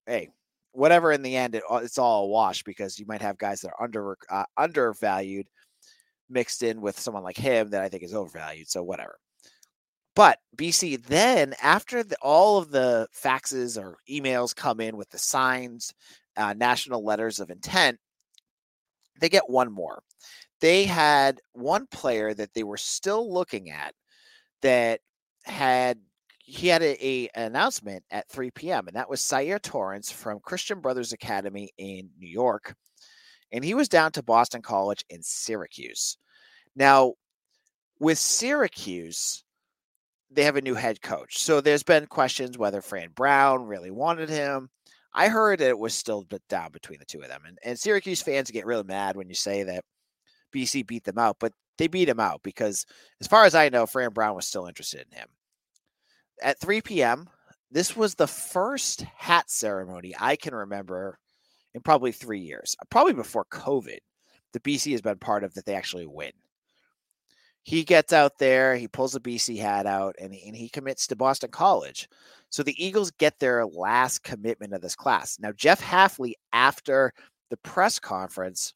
hey, 0.06 0.28
whatever. 0.72 1.12
In 1.12 1.22
the 1.22 1.36
end, 1.36 1.54
it, 1.54 1.62
it's 1.70 1.98
all 1.98 2.24
a 2.24 2.26
wash 2.26 2.64
because 2.64 2.98
you 2.98 3.06
might 3.06 3.22
have 3.22 3.38
guys 3.38 3.60
that 3.60 3.68
are 3.68 3.84
under 3.84 4.18
uh, 4.28 4.42
undervalued 4.56 5.46
mixed 6.28 6.64
in 6.64 6.80
with 6.80 6.98
someone 6.98 7.22
like 7.22 7.36
him 7.36 7.70
that 7.70 7.80
I 7.84 7.88
think 7.88 8.02
is 8.02 8.12
overvalued. 8.12 8.68
So 8.68 8.82
whatever. 8.82 9.20
But 10.16 10.40
BC 10.56 11.00
then, 11.04 11.54
after 11.62 12.02
the, 12.02 12.16
all 12.20 12.58
of 12.58 12.72
the 12.72 13.06
faxes 13.14 13.80
or 13.80 13.98
emails 14.10 14.56
come 14.56 14.80
in 14.80 14.96
with 14.96 15.10
the 15.10 15.18
signs, 15.18 15.94
uh, 16.36 16.54
national 16.54 17.04
letters 17.04 17.38
of 17.38 17.50
intent, 17.50 18.00
they 19.20 19.28
get 19.28 19.48
one 19.48 19.70
more. 19.70 20.02
They 20.60 20.86
had 20.86 21.40
one 21.52 21.86
player 21.86 22.34
that 22.34 22.52
they 22.52 22.64
were 22.64 22.76
still 22.76 23.32
looking 23.32 23.70
at 23.70 23.94
that 24.62 24.98
had 25.44 25.98
he 26.44 26.68
had 26.68 26.82
a, 26.82 27.06
a 27.06 27.28
announcement 27.34 28.04
at 28.10 28.28
3 28.28 28.50
p.m. 28.50 28.88
and 28.88 28.96
that 28.96 29.08
was 29.08 29.20
Sayer 29.20 29.58
Torrance 29.58 30.10
from 30.10 30.40
Christian 30.40 30.80
Brothers 30.80 31.12
Academy 31.12 31.70
in 31.78 32.10
New 32.18 32.28
York, 32.28 32.74
and 33.52 33.64
he 33.64 33.74
was 33.74 33.88
down 33.88 34.12
to 34.12 34.22
Boston 34.22 34.62
College 34.62 35.04
in 35.08 35.22
Syracuse. 35.22 36.18
Now, 36.74 37.14
with 38.00 38.18
Syracuse, 38.18 39.44
they 40.30 40.44
have 40.44 40.56
a 40.56 40.62
new 40.62 40.74
head 40.74 41.00
coach. 41.02 41.38
So 41.38 41.60
there's 41.60 41.82
been 41.82 42.06
questions 42.06 42.58
whether 42.58 42.80
Fran 42.80 43.10
Brown 43.14 43.64
really 43.64 43.90
wanted 43.90 44.28
him. 44.28 44.70
I 45.14 45.28
heard 45.28 45.60
it 45.60 45.78
was 45.78 45.94
still 45.94 46.26
down 46.48 46.72
between 46.72 46.98
the 46.98 47.04
two 47.04 47.20
of 47.20 47.28
them. 47.28 47.42
And, 47.46 47.58
and 47.64 47.78
Syracuse 47.78 48.22
fans 48.22 48.50
get 48.50 48.64
really 48.64 48.84
mad 48.84 49.16
when 49.16 49.28
you 49.28 49.34
say 49.34 49.62
that 49.64 49.84
BC 50.54 50.86
beat 50.86 51.04
them 51.04 51.18
out, 51.18 51.36
but 51.38 51.52
they 51.82 51.88
beat 51.88 52.08
him 52.08 52.20
out 52.20 52.44
because, 52.44 52.86
as 53.20 53.26
far 53.26 53.44
as 53.44 53.56
I 53.56 53.68
know, 53.68 53.86
Fran 53.86 54.12
Brown 54.12 54.36
was 54.36 54.46
still 54.46 54.66
interested 54.66 55.04
in 55.10 55.18
him. 55.18 55.28
At 56.40 56.60
3 56.60 56.80
p.m., 56.80 57.28
this 57.72 57.96
was 57.96 58.14
the 58.14 58.28
first 58.28 59.02
hat 59.16 59.50
ceremony 59.50 60.14
I 60.16 60.36
can 60.36 60.54
remember 60.54 61.18
in 61.74 61.80
probably 61.80 62.12
three 62.12 62.38
years, 62.38 62.76
probably 62.88 63.14
before 63.14 63.46
COVID, 63.46 63.98
the 64.52 64.60
BC 64.60 64.92
has 64.92 65.00
been 65.00 65.18
part 65.18 65.42
of 65.42 65.54
that 65.54 65.66
they 65.66 65.74
actually 65.74 66.06
win 66.06 66.30
he 67.64 67.84
gets 67.84 68.12
out 68.12 68.38
there, 68.38 68.74
he 68.74 68.88
pulls 68.88 69.14
a 69.14 69.20
BC 69.20 69.58
hat 69.60 69.86
out, 69.86 70.16
and 70.20 70.34
he, 70.34 70.46
and 70.48 70.56
he 70.56 70.68
commits 70.68 71.06
to 71.06 71.16
Boston 71.16 71.50
College. 71.50 72.08
So 72.50 72.62
the 72.62 72.84
Eagles 72.84 73.12
get 73.12 73.38
their 73.38 73.64
last 73.64 74.24
commitment 74.24 74.74
of 74.74 74.82
this 74.82 74.96
class. 74.96 75.38
Now, 75.40 75.52
Jeff 75.52 75.80
Hafley, 75.80 76.32
after 76.52 77.12
the 77.50 77.56
press 77.58 77.98
conference, 77.98 78.74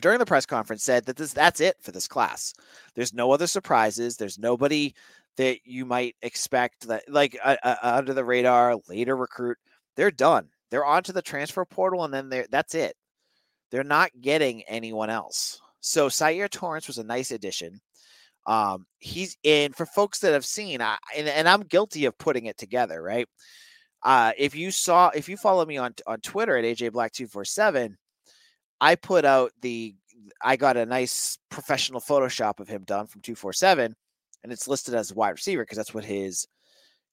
during 0.00 0.18
the 0.18 0.26
press 0.26 0.46
conference, 0.46 0.82
said 0.82 1.04
that 1.06 1.16
this 1.16 1.32
that's 1.32 1.60
it 1.60 1.76
for 1.80 1.92
this 1.92 2.08
class. 2.08 2.54
There's 2.94 3.14
no 3.14 3.32
other 3.32 3.46
surprises. 3.46 4.16
There's 4.16 4.38
nobody 4.38 4.94
that 5.36 5.58
you 5.64 5.84
might 5.84 6.16
expect 6.22 6.88
that 6.88 7.02
like 7.08 7.38
uh, 7.44 7.56
uh, 7.62 7.76
under 7.82 8.14
the 8.14 8.24
radar 8.24 8.76
later 8.88 9.16
recruit. 9.16 9.58
They're 9.96 10.10
done. 10.10 10.48
They're 10.70 10.84
onto 10.84 11.12
the 11.12 11.22
transfer 11.22 11.64
portal, 11.64 12.04
and 12.04 12.12
then 12.12 12.28
they're 12.28 12.46
that's 12.50 12.74
it. 12.74 12.96
They're 13.70 13.84
not 13.84 14.10
getting 14.20 14.62
anyone 14.64 15.10
else. 15.10 15.60
So 15.80 16.08
Sayer 16.08 16.48
Torrance 16.48 16.86
was 16.86 16.98
a 16.98 17.04
nice 17.04 17.30
addition. 17.30 17.80
Um, 18.46 18.86
he's 18.98 19.36
in 19.42 19.72
for 19.72 19.86
folks 19.86 20.18
that 20.20 20.32
have 20.32 20.44
seen, 20.44 20.82
I, 20.82 20.96
and, 21.16 21.28
and 21.28 21.48
I'm 21.48 21.62
guilty 21.62 22.04
of 22.04 22.18
putting 22.18 22.46
it 22.46 22.58
together, 22.58 23.02
right? 23.02 23.26
Uh, 24.02 24.32
if 24.36 24.54
you 24.54 24.70
saw, 24.70 25.08
if 25.10 25.28
you 25.28 25.36
follow 25.36 25.64
me 25.64 25.78
on 25.78 25.94
on 26.06 26.20
Twitter 26.20 26.56
at 26.56 26.64
AJ 26.64 26.92
Black 26.92 27.12
two 27.12 27.26
four 27.26 27.44
seven, 27.44 27.96
I 28.84 28.96
put 28.96 29.24
out 29.24 29.52
the, 29.62 29.94
I 30.42 30.56
got 30.56 30.76
a 30.76 30.84
nice 30.84 31.38
professional 31.50 32.02
Photoshop 32.02 32.60
of 32.60 32.68
him 32.68 32.82
done 32.84 33.06
from 33.06 33.22
two 33.22 33.34
four 33.34 33.54
seven, 33.54 33.96
and 34.42 34.52
it's 34.52 34.68
listed 34.68 34.94
as 34.94 35.14
wide 35.14 35.30
receiver 35.30 35.62
because 35.62 35.78
that's 35.78 35.94
what 35.94 36.04
his 36.04 36.46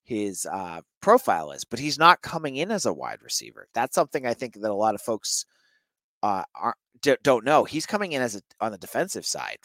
his 0.04 0.46
uh, 0.52 0.82
profile 1.00 1.50
is. 1.52 1.64
But 1.64 1.78
he's 1.78 1.98
not 1.98 2.20
coming 2.20 2.56
in 2.56 2.70
as 2.70 2.84
a 2.84 2.92
wide 2.92 3.22
receiver. 3.22 3.68
That's 3.72 3.94
something 3.94 4.26
I 4.26 4.34
think 4.34 4.60
that 4.60 4.70
a 4.70 4.74
lot 4.74 4.94
of 4.94 5.00
folks 5.00 5.46
uh, 6.22 6.44
are, 6.54 6.76
don't 7.22 7.44
know. 7.44 7.64
He's 7.64 7.86
coming 7.86 8.12
in 8.12 8.20
as 8.20 8.36
a, 8.36 8.42
on 8.60 8.72
the 8.72 8.78
defensive 8.78 9.24
side. 9.24 9.58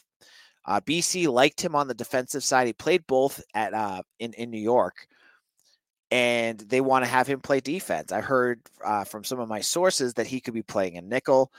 Uh, 0.63 0.79
BC 0.79 1.27
liked 1.27 1.59
him 1.59 1.75
on 1.75 1.89
the 1.89 1.93
defensive 1.93 2.43
side. 2.43 2.67
He 2.67 2.73
played 2.73 3.05
both 3.07 3.43
at 3.53 3.73
uh, 3.73 4.01
in 4.19 4.31
in 4.35 4.49
New 4.49 4.61
York, 4.61 5.07
and 6.09 6.57
they 6.59 6.79
want 6.79 7.03
to 7.03 7.11
have 7.11 7.27
him 7.27 7.41
play 7.41 7.59
defense. 7.59 8.13
I 8.13 8.21
heard 8.21 8.61
uh, 8.85 9.03
from 9.03 9.25
some 9.25 9.41
of 9.41 9.49
my 9.49 9.59
sources 9.59 10.13
that 10.13 10.27
he 10.27 10.39
could 10.39 10.53
be 10.53 10.63
playing 10.63 10.95
a 10.95 11.01
nickel. 11.01 11.51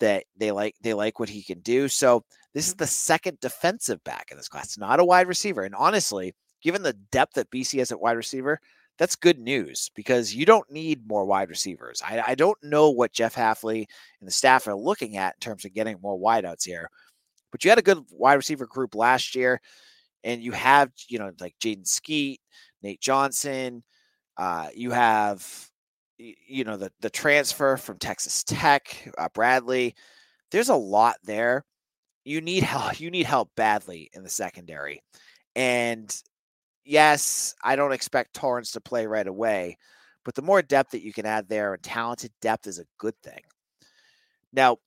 That 0.00 0.24
they 0.36 0.50
like 0.50 0.74
they 0.82 0.94
like 0.94 1.18
what 1.18 1.28
he 1.28 1.42
can 1.42 1.60
do. 1.60 1.88
So 1.88 2.24
this 2.54 2.68
is 2.68 2.74
the 2.74 2.86
second 2.86 3.40
defensive 3.40 4.02
back 4.04 4.28
in 4.30 4.36
this 4.36 4.48
class, 4.48 4.78
not 4.78 5.00
a 5.00 5.04
wide 5.04 5.28
receiver. 5.28 5.62
And 5.62 5.74
honestly, 5.74 6.34
given 6.62 6.82
the 6.82 6.94
depth 7.10 7.34
that 7.34 7.50
BC 7.50 7.78
has 7.78 7.92
at 7.92 8.00
wide 8.00 8.16
receiver, 8.16 8.60
that's 8.98 9.16
good 9.16 9.38
news 9.38 9.90
because 9.94 10.34
you 10.34 10.46
don't 10.46 10.70
need 10.70 11.06
more 11.06 11.24
wide 11.24 11.50
receivers. 11.50 12.02
I, 12.04 12.22
I 12.28 12.34
don't 12.34 12.56
know 12.62 12.90
what 12.90 13.12
Jeff 13.12 13.34
Hafley 13.34 13.86
and 14.20 14.26
the 14.26 14.32
staff 14.32 14.66
are 14.66 14.74
looking 14.74 15.16
at 15.16 15.34
in 15.34 15.40
terms 15.40 15.64
of 15.64 15.74
getting 15.74 15.98
more 16.00 16.18
wideouts 16.18 16.64
here, 16.64 16.88
but 17.52 17.62
you 17.64 17.70
had 17.70 17.78
a 17.78 17.82
good 17.82 18.02
wide 18.10 18.34
receiver 18.34 18.66
group 18.66 18.94
last 18.94 19.34
year, 19.34 19.60
and 20.24 20.42
you 20.42 20.52
have 20.52 20.90
you 21.08 21.18
know 21.18 21.30
like 21.40 21.54
Jaden 21.60 21.86
Skeet, 21.86 22.40
Nate 22.82 23.00
Johnson. 23.00 23.82
Uh, 24.36 24.68
you 24.74 24.90
have 24.90 25.68
you 26.18 26.64
know 26.64 26.76
the 26.76 26.90
the 27.00 27.10
transfer 27.10 27.76
from 27.76 27.98
Texas 27.98 28.44
Tech, 28.44 29.12
uh, 29.18 29.28
Bradley. 29.34 29.94
There's 30.50 30.68
a 30.68 30.76
lot 30.76 31.16
there. 31.24 31.64
You 32.24 32.40
need 32.40 32.62
help. 32.64 33.00
You 33.00 33.10
need 33.10 33.26
help 33.26 33.50
badly 33.56 34.10
in 34.12 34.22
the 34.22 34.30
secondary, 34.30 35.02
and 35.54 36.14
yes, 36.84 37.54
I 37.62 37.76
don't 37.76 37.92
expect 37.92 38.34
Torrance 38.34 38.72
to 38.72 38.80
play 38.80 39.06
right 39.06 39.26
away, 39.26 39.76
but 40.24 40.34
the 40.34 40.42
more 40.42 40.62
depth 40.62 40.92
that 40.92 41.02
you 41.02 41.12
can 41.12 41.26
add 41.26 41.48
there 41.48 41.74
and 41.74 41.82
talented 41.82 42.32
depth 42.40 42.66
is 42.66 42.78
a 42.78 42.86
good 42.98 43.14
thing. 43.22 43.40
Now, 44.52 44.78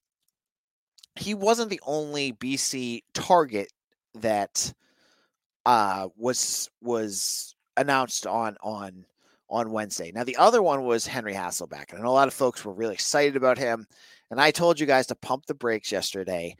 he 1.15 1.33
wasn't 1.33 1.69
the 1.69 1.81
only 1.85 2.33
BC 2.33 3.01
target 3.13 3.71
that 4.15 4.73
uh, 5.65 6.07
was 6.17 6.69
was 6.81 7.55
announced 7.77 8.25
on 8.25 8.57
on 8.63 9.05
on 9.49 9.71
Wednesday. 9.71 10.11
Now 10.13 10.23
the 10.23 10.37
other 10.37 10.61
one 10.61 10.83
was 10.83 11.07
Henry 11.07 11.33
Hasselbeck, 11.33 11.93
and 11.93 12.03
a 12.03 12.11
lot 12.11 12.27
of 12.27 12.33
folks 12.33 12.63
were 12.63 12.73
really 12.73 12.93
excited 12.93 13.35
about 13.35 13.57
him. 13.57 13.85
And 14.31 14.39
I 14.39 14.51
told 14.51 14.79
you 14.79 14.85
guys 14.85 15.07
to 15.07 15.15
pump 15.15 15.45
the 15.45 15.55
brakes 15.55 15.91
yesterday 15.91 16.55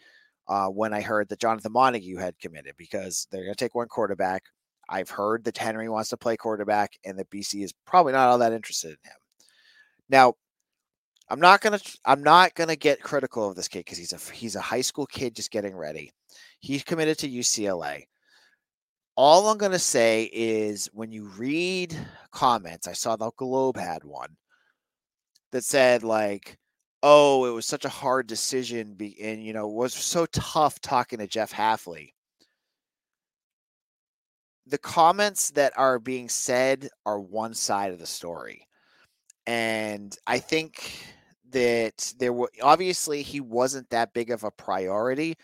uh, 0.47 0.67
when 0.67 0.93
I 0.93 1.01
heard 1.01 1.29
that 1.29 1.39
Jonathan 1.39 1.71
Montague 1.71 2.17
had 2.17 2.39
committed 2.39 2.73
because 2.77 3.27
they're 3.31 3.43
going 3.43 3.53
to 3.53 3.63
take 3.63 3.75
one 3.75 3.87
quarterback. 3.87 4.43
I've 4.89 5.09
heard 5.09 5.43
that 5.43 5.57
Henry 5.57 5.87
wants 5.87 6.09
to 6.09 6.17
play 6.17 6.35
quarterback 6.35 6.93
and 7.05 7.17
that 7.19 7.29
BC 7.29 7.63
is 7.63 7.73
probably 7.85 8.13
not 8.13 8.27
all 8.27 8.39
that 8.39 8.53
interested 8.53 8.89
in 8.89 8.97
him. 9.03 9.17
Now, 10.09 10.33
I'm 11.29 11.39
not 11.39 11.61
gonna 11.61 11.79
I'm 12.05 12.23
not 12.23 12.55
gonna 12.55 12.75
get 12.75 13.03
critical 13.03 13.47
of 13.47 13.55
this 13.55 13.67
kid 13.67 13.79
because 13.79 13.99
he's 13.99 14.13
a 14.13 14.33
he's 14.33 14.55
a 14.55 14.61
high 14.61 14.81
school 14.81 15.05
kid 15.05 15.35
just 15.35 15.51
getting 15.51 15.75
ready. 15.75 16.11
He's 16.59 16.83
committed 16.83 17.19
to 17.19 17.29
UCLA. 17.29 18.05
All 19.21 19.49
I'm 19.49 19.57
gonna 19.57 19.77
say 19.79 20.29
is 20.31 20.89
when 20.93 21.11
you 21.11 21.25
read 21.25 21.93
comments, 22.31 22.87
I 22.87 22.93
saw 22.93 23.17
the 23.17 23.31
Globe 23.31 23.75
had 23.75 24.05
one 24.05 24.37
that 25.51 25.65
said 25.65 26.03
like, 26.03 26.57
"Oh, 27.03 27.43
it 27.45 27.51
was 27.51 27.65
such 27.65 27.83
a 27.83 27.89
hard 27.89 28.27
decision," 28.27 28.95
and 29.21 29.43
you 29.43 29.51
know, 29.51 29.67
was 29.67 29.93
so 29.93 30.25
tough 30.27 30.79
talking 30.79 31.19
to 31.19 31.27
Jeff 31.27 31.51
Hafley 31.51 32.13
the 34.65 34.77
comments 34.77 35.51
that 35.51 35.73
are 35.77 35.99
being 35.99 36.29
said 36.29 36.89
are 37.05 37.19
one 37.19 37.53
side 37.53 37.91
of 37.91 37.99
the 37.99 38.05
story. 38.05 38.67
And 39.47 40.15
I 40.27 40.39
think 40.39 41.05
that 41.51 42.13
there 42.19 42.33
were 42.33 42.51
obviously 42.61 43.23
he 43.23 43.41
wasn't 43.41 43.89
that 43.89 44.13
big 44.13 44.31
of 44.31 44.43
a 44.43 44.51
priority 44.51 45.35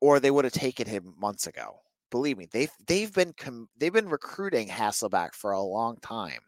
or 0.00 0.20
they 0.20 0.30
would 0.30 0.44
have 0.44 0.52
taken 0.52 0.86
him 0.88 1.14
months 1.18 1.46
ago. 1.46 1.83
Believe 2.14 2.38
me, 2.38 2.46
they've 2.52 2.70
they've 2.86 3.12
been 3.12 3.32
com- 3.32 3.68
they've 3.76 3.92
been 3.92 4.08
recruiting 4.08 4.68
Hasselbeck 4.68 5.34
for 5.34 5.50
a 5.50 5.60
long 5.60 5.96
time. 5.96 6.38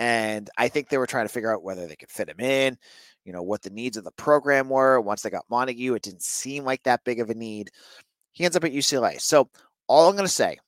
And 0.00 0.50
I 0.58 0.66
think 0.66 0.88
they 0.88 0.98
were 0.98 1.06
trying 1.06 1.26
to 1.26 1.32
figure 1.32 1.54
out 1.54 1.62
whether 1.62 1.86
they 1.86 1.94
could 1.94 2.10
fit 2.10 2.28
him 2.28 2.40
in, 2.40 2.76
you 3.24 3.32
know, 3.32 3.44
what 3.44 3.62
the 3.62 3.70
needs 3.70 3.96
of 3.96 4.02
the 4.02 4.10
program 4.10 4.68
were. 4.68 5.00
Once 5.00 5.22
they 5.22 5.30
got 5.30 5.44
Montague, 5.48 5.94
it 5.94 6.02
didn't 6.02 6.24
seem 6.24 6.64
like 6.64 6.82
that 6.82 7.04
big 7.04 7.20
of 7.20 7.30
a 7.30 7.34
need. 7.34 7.70
He 8.32 8.44
ends 8.44 8.56
up 8.56 8.64
at 8.64 8.72
UCLA. 8.72 9.20
So 9.20 9.48
all 9.86 10.08
I'm 10.08 10.16
going 10.16 10.26
to 10.26 10.28
say 10.28 10.58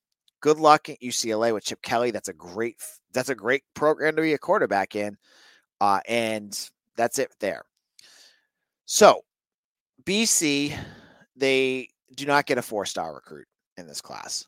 good 0.40 0.60
luck 0.60 0.88
at 0.88 1.00
UCLA 1.00 1.52
with 1.52 1.64
Chip 1.64 1.82
Kelly. 1.82 2.12
That's 2.12 2.28
a 2.28 2.32
great 2.32 2.76
that's 3.12 3.30
a 3.30 3.34
great 3.34 3.64
program 3.74 4.14
to 4.14 4.22
be 4.22 4.34
a 4.34 4.38
quarterback 4.38 4.94
in. 4.94 5.18
Uh, 5.80 5.98
and 6.06 6.56
that's 6.96 7.18
it 7.18 7.34
there. 7.40 7.64
So 8.84 9.22
BC, 10.04 10.78
they 11.34 11.88
do 12.14 12.24
not 12.24 12.46
get 12.46 12.58
a 12.58 12.62
four 12.62 12.86
star 12.86 13.12
recruit 13.12 13.48
in 13.76 13.86
this 13.86 14.00
class. 14.00 14.46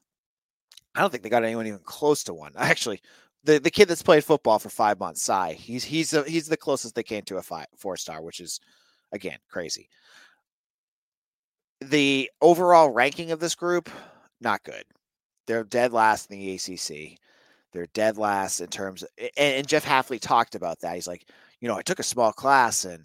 I 0.95 1.01
don't 1.01 1.11
think 1.11 1.23
they 1.23 1.29
got 1.29 1.45
anyone 1.45 1.67
even 1.67 1.81
close 1.81 2.25
to 2.25 2.35
one. 2.35 2.53
Actually, 2.57 3.01
the 3.45 3.59
the 3.59 3.71
kid 3.71 3.89
that's 3.89 4.03
played 4.03 4.25
football 4.25 4.59
for 4.59 4.71
five 4.71 4.99
months, 4.99 5.23
Cy. 5.23 5.53
He's 5.53 5.85
he's 5.85 6.13
a, 6.15 6.23
he's 6.25 6.49
the 6.49 6.57
closest 6.57 6.95
they 6.95 7.03
came 7.03 7.23
to 7.23 7.37
a 7.37 7.43
five 7.43 7.67
four 7.77 7.97
star, 7.97 8.23
which 8.23 8.41
is 8.41 8.61
again 9.13 9.39
crazy. 9.49 9.89
The 11.81 12.29
overall 12.41 12.91
ranking 12.91 13.31
of 13.31 13.39
this 13.39 13.55
group, 13.55 13.89
not 14.41 14.65
good. 14.65 14.85
They're 15.47 15.65
dead 15.65 15.93
last 15.93 16.31
in 16.31 16.39
the 16.39 16.55
ACC. 16.55 17.19
They're 17.73 17.87
dead 17.95 18.19
last 18.19 18.61
in 18.61 18.69
terms 18.69 19.03
of, 19.03 19.09
and, 19.19 19.31
and 19.57 19.69
Jeff 19.69 19.85
Hafley 19.85 20.21
talked 20.21 20.55
about 20.55 20.81
that. 20.81 20.95
He's 20.95 21.07
like, 21.07 21.29
you 21.61 21.69
know, 21.69 21.77
I 21.77 21.83
took 21.83 22.01
a 22.01 22.05
small 22.05 22.33
class 22.33 22.85
and 22.85 23.05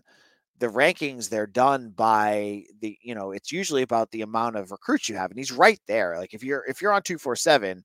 the 0.60 0.68
rankings 0.68 1.30
they're 1.30 1.48
done 1.48 1.90
by 1.96 2.64
the 2.82 2.98
you 3.02 3.16
know 3.16 3.32
it's 3.32 3.52
usually 3.52 3.82
about 3.82 4.12
the 4.12 4.22
amount 4.22 4.56
of 4.56 4.72
recruits 4.72 5.10
you 5.10 5.16
have 5.16 5.32
and 5.32 5.40
he's 5.40 5.52
right 5.52 5.80
there 5.88 6.18
like 6.18 6.34
if 6.34 6.44
you're 6.44 6.64
if 6.68 6.82
you're 6.82 6.94
on 6.94 7.02
247 7.02 7.84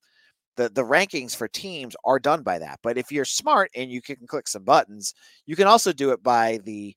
the 0.57 0.69
the 0.71 0.85
rankings 0.85 1.35
for 1.35 1.49
teams 1.49 1.97
are 2.05 2.19
done 2.19 2.43
by 2.43 2.59
that 2.59 2.79
but 2.83 2.99
if 2.99 3.11
you're 3.11 3.25
smart 3.25 3.71
and 3.75 3.91
you 3.91 4.03
can 4.03 4.17
click 4.27 4.47
some 4.49 4.65
buttons 4.65 5.15
you 5.47 5.57
can 5.57 5.67
also 5.67 5.93
do 5.93 6.11
it 6.11 6.23
by 6.23 6.59
the 6.65 6.95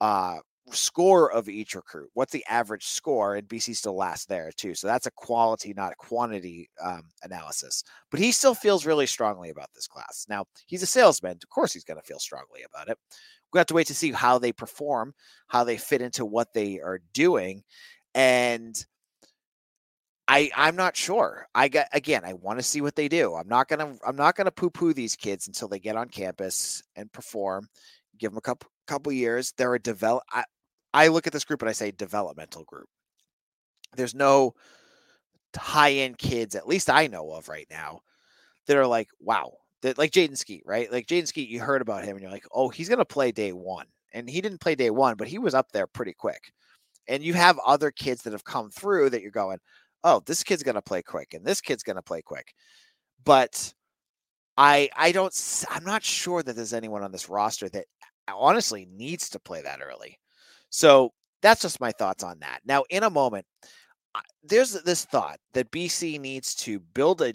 uh 0.00 0.36
score 0.72 1.32
of 1.32 1.48
each 1.48 1.74
recruit 1.74 2.08
what's 2.14 2.32
the 2.32 2.44
average 2.48 2.86
score 2.86 3.34
and 3.34 3.48
bc 3.48 3.74
still 3.74 3.96
last 3.96 4.28
there 4.28 4.52
too 4.56 4.74
so 4.74 4.86
that's 4.86 5.06
a 5.06 5.10
quality 5.12 5.74
not 5.74 5.92
a 5.92 5.96
quantity 5.96 6.68
um, 6.82 7.02
analysis 7.24 7.82
but 8.10 8.20
he 8.20 8.30
still 8.30 8.54
feels 8.54 8.86
really 8.86 9.06
strongly 9.06 9.50
about 9.50 9.68
this 9.74 9.88
class. 9.88 10.26
Now 10.28 10.44
he's 10.66 10.82
a 10.82 10.86
salesman 10.86 11.32
of 11.32 11.48
course 11.48 11.72
he's 11.72 11.84
going 11.84 11.98
to 12.00 12.06
feel 12.06 12.20
strongly 12.20 12.60
about 12.62 12.88
it 12.88 12.98
we 13.52 13.58
have 13.58 13.66
to 13.66 13.74
wait 13.74 13.88
to 13.88 13.94
see 13.94 14.12
how 14.12 14.38
they 14.38 14.52
perform, 14.52 15.14
how 15.48 15.64
they 15.64 15.76
fit 15.76 16.02
into 16.02 16.24
what 16.24 16.52
they 16.52 16.80
are 16.80 17.00
doing, 17.12 17.62
and 18.14 18.84
I 20.28 20.50
I'm 20.54 20.76
not 20.76 20.96
sure. 20.96 21.48
I 21.54 21.68
got 21.68 21.88
again. 21.92 22.24
I 22.24 22.34
want 22.34 22.60
to 22.60 22.62
see 22.62 22.80
what 22.80 22.94
they 22.94 23.08
do. 23.08 23.34
I'm 23.34 23.48
not 23.48 23.68
gonna 23.68 23.96
I'm 24.06 24.16
not 24.16 24.36
gonna 24.36 24.52
poo 24.52 24.70
poo 24.70 24.92
these 24.92 25.16
kids 25.16 25.48
until 25.48 25.68
they 25.68 25.80
get 25.80 25.96
on 25.96 26.08
campus 26.08 26.82
and 26.94 27.12
perform. 27.12 27.68
Give 28.18 28.30
them 28.30 28.38
a 28.38 28.42
couple 28.42 28.70
couple 28.86 29.12
years. 29.12 29.52
They're 29.56 29.74
a 29.74 29.80
develop. 29.80 30.22
I, 30.30 30.44
I 30.94 31.08
look 31.08 31.26
at 31.26 31.32
this 31.32 31.44
group 31.44 31.62
and 31.62 31.68
I 31.68 31.72
say 31.72 31.90
developmental 31.90 32.64
group. 32.64 32.88
There's 33.96 34.14
no 34.14 34.54
high 35.56 35.92
end 35.92 36.18
kids, 36.18 36.54
at 36.54 36.68
least 36.68 36.90
I 36.90 37.08
know 37.08 37.32
of 37.32 37.48
right 37.48 37.66
now, 37.70 38.00
that 38.66 38.76
are 38.76 38.86
like, 38.86 39.08
wow, 39.20 39.52
that 39.82 39.98
like 39.98 40.10
Jaden 40.12 40.36
Skeet, 40.36 40.62
right? 40.66 40.90
Like 40.90 41.06
Jaden 41.06 41.26
Skeet, 41.26 41.48
you 41.48 41.60
heard 41.60 41.82
about 41.82 42.04
him 42.04 42.16
and 42.16 42.22
you're 42.22 42.30
like, 42.30 42.46
oh, 42.52 42.68
he's 42.68 42.88
gonna 42.88 43.04
play 43.04 43.32
day 43.32 43.52
one. 43.52 43.86
And 44.12 44.28
he 44.28 44.40
didn't 44.40 44.60
play 44.60 44.74
day 44.74 44.90
one, 44.90 45.16
but 45.16 45.28
he 45.28 45.38
was 45.38 45.54
up 45.54 45.70
there 45.72 45.86
pretty 45.86 46.12
quick. 46.12 46.52
And 47.08 47.22
you 47.22 47.34
have 47.34 47.58
other 47.66 47.90
kids 47.90 48.22
that 48.22 48.32
have 48.32 48.44
come 48.44 48.70
through 48.70 49.10
that 49.10 49.22
you're 49.22 49.30
going, 49.30 49.58
oh, 50.04 50.22
this 50.26 50.42
kid's 50.42 50.62
gonna 50.62 50.82
play 50.82 51.02
quick, 51.02 51.34
and 51.34 51.44
this 51.44 51.60
kid's 51.60 51.82
gonna 51.82 52.02
play 52.02 52.22
quick. 52.22 52.52
But 53.24 53.72
I 54.56 54.90
I 54.96 55.12
don't 55.12 55.64
I'm 55.70 55.84
not 55.84 56.04
sure 56.04 56.42
that 56.42 56.56
there's 56.56 56.74
anyone 56.74 57.02
on 57.02 57.12
this 57.12 57.28
roster 57.28 57.68
that 57.70 57.86
honestly 58.28 58.86
needs 58.92 59.28
to 59.30 59.40
play 59.40 59.62
that 59.62 59.80
early. 59.82 60.18
So 60.70 61.12
that's 61.42 61.62
just 61.62 61.80
my 61.80 61.92
thoughts 61.92 62.22
on 62.22 62.38
that. 62.40 62.60
Now, 62.64 62.84
in 62.90 63.02
a 63.02 63.10
moment, 63.10 63.46
there's 64.42 64.72
this 64.82 65.04
thought 65.04 65.38
that 65.54 65.70
BC 65.70 66.20
needs 66.20 66.54
to 66.56 66.80
build 66.80 67.22
a 67.22 67.34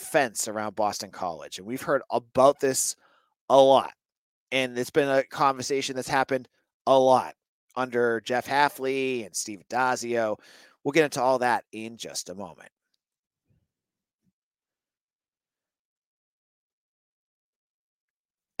fence 0.00 0.48
around 0.48 0.76
Boston 0.76 1.10
College. 1.10 1.58
And 1.58 1.66
we've 1.66 1.82
heard 1.82 2.02
about 2.10 2.60
this 2.60 2.96
a 3.48 3.60
lot. 3.60 3.92
And 4.50 4.78
it's 4.78 4.90
been 4.90 5.08
a 5.08 5.24
conversation 5.24 5.96
that's 5.96 6.08
happened 6.08 6.48
a 6.86 6.98
lot 6.98 7.34
under 7.76 8.20
Jeff 8.20 8.46
Hafley 8.46 9.26
and 9.26 9.36
Steve 9.36 9.62
Addazio. 9.68 10.36
We'll 10.82 10.92
get 10.92 11.04
into 11.04 11.22
all 11.22 11.38
that 11.40 11.64
in 11.72 11.96
just 11.96 12.30
a 12.30 12.34
moment. 12.34 12.70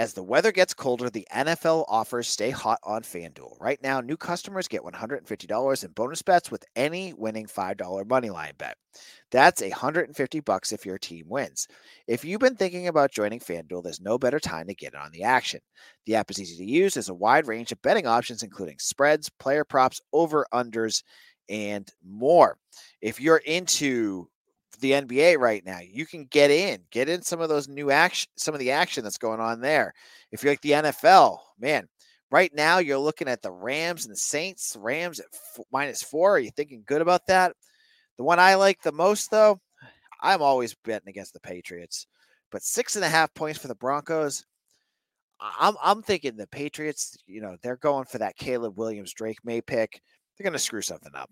As 0.00 0.12
the 0.12 0.22
weather 0.22 0.52
gets 0.52 0.74
colder, 0.74 1.10
the 1.10 1.26
NFL 1.34 1.84
offers 1.88 2.28
stay 2.28 2.50
hot 2.50 2.78
on 2.84 3.02
FanDuel. 3.02 3.60
Right 3.60 3.82
now, 3.82 4.00
new 4.00 4.16
customers 4.16 4.68
get 4.68 4.82
$150 4.82 5.84
in 5.84 5.90
bonus 5.90 6.22
bets 6.22 6.52
with 6.52 6.64
any 6.76 7.12
winning 7.14 7.46
$5 7.46 8.04
moneyline 8.04 8.56
bet. 8.58 8.76
That's 9.32 9.60
150 9.60 10.40
bucks 10.40 10.70
if 10.72 10.86
your 10.86 10.98
team 10.98 11.26
wins. 11.28 11.66
If 12.06 12.24
you've 12.24 12.40
been 12.40 12.54
thinking 12.54 12.86
about 12.86 13.10
joining 13.10 13.40
FanDuel, 13.40 13.82
there's 13.82 14.00
no 14.00 14.18
better 14.18 14.38
time 14.38 14.68
to 14.68 14.74
get 14.74 14.94
in 14.94 15.00
on 15.00 15.10
the 15.10 15.24
action. 15.24 15.60
The 16.06 16.14
app 16.14 16.30
is 16.30 16.40
easy 16.40 16.64
to 16.64 16.70
use, 16.70 16.94
there's 16.94 17.08
a 17.08 17.14
wide 17.14 17.48
range 17.48 17.72
of 17.72 17.82
betting 17.82 18.06
options, 18.06 18.44
including 18.44 18.78
spreads, 18.78 19.28
player 19.40 19.64
props, 19.64 20.00
over 20.12 20.46
unders, 20.54 21.02
and 21.48 21.88
more. 22.06 22.56
If 23.00 23.20
you're 23.20 23.38
into 23.38 24.28
the 24.80 24.92
NBA 24.92 25.38
right 25.38 25.64
now. 25.64 25.78
You 25.80 26.06
can 26.06 26.24
get 26.26 26.50
in, 26.50 26.80
get 26.90 27.08
in 27.08 27.22
some 27.22 27.40
of 27.40 27.48
those 27.48 27.68
new 27.68 27.90
action, 27.90 28.30
some 28.36 28.54
of 28.54 28.60
the 28.60 28.70
action 28.70 29.04
that's 29.04 29.18
going 29.18 29.40
on 29.40 29.60
there. 29.60 29.94
If 30.32 30.42
you're 30.42 30.52
like 30.52 30.60
the 30.60 30.72
NFL, 30.72 31.38
man, 31.58 31.88
right 32.30 32.52
now 32.54 32.78
you're 32.78 32.98
looking 32.98 33.28
at 33.28 33.42
the 33.42 33.52
Rams 33.52 34.04
and 34.04 34.12
the 34.12 34.18
Saints. 34.18 34.76
Rams 34.78 35.20
at 35.20 35.26
f- 35.32 35.64
minus 35.72 36.02
four. 36.02 36.36
Are 36.36 36.40
you 36.40 36.50
thinking 36.50 36.82
good 36.86 37.02
about 37.02 37.26
that? 37.26 37.52
The 38.16 38.24
one 38.24 38.38
I 38.38 38.56
like 38.56 38.82
the 38.82 38.92
most, 38.92 39.30
though, 39.30 39.60
I'm 40.20 40.42
always 40.42 40.74
betting 40.84 41.08
against 41.08 41.32
the 41.32 41.40
Patriots, 41.40 42.06
but 42.50 42.62
six 42.62 42.96
and 42.96 43.04
a 43.04 43.08
half 43.08 43.32
points 43.34 43.58
for 43.58 43.68
the 43.68 43.74
Broncos. 43.76 44.44
I'm 45.40 45.76
I'm 45.80 46.02
thinking 46.02 46.36
the 46.36 46.48
Patriots, 46.48 47.16
you 47.26 47.40
know, 47.40 47.56
they're 47.62 47.76
going 47.76 48.06
for 48.06 48.18
that 48.18 48.36
Caleb 48.36 48.76
Williams 48.76 49.12
Drake 49.14 49.38
Maye 49.44 49.60
pick. 49.60 50.00
They're 50.36 50.44
going 50.44 50.52
to 50.52 50.58
screw 50.58 50.82
something 50.82 51.12
up. 51.14 51.30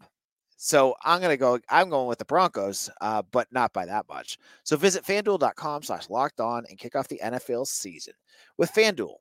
So 0.57 0.95
I'm 1.05 1.21
gonna 1.21 1.37
go. 1.37 1.59
I'm 1.69 1.91
going 1.91 2.09
with 2.09 2.19
the 2.19 2.25
Broncos, 2.25 2.91
uh, 3.01 3.23
but 3.31 3.47
not 3.53 3.73
by 3.73 3.85
that 3.87 4.09
much. 4.09 4.39
So 4.65 4.77
visit 4.77 5.05
FanDuel.com/slash 5.05 6.09
locked 6.09 6.41
on 6.41 6.65
and 6.69 6.79
kick 6.79 6.97
off 6.97 7.09
the 7.09 7.21
NFL 7.23 7.67
season 7.67 8.15
with 8.57 8.73
FanDuel, 8.73 9.17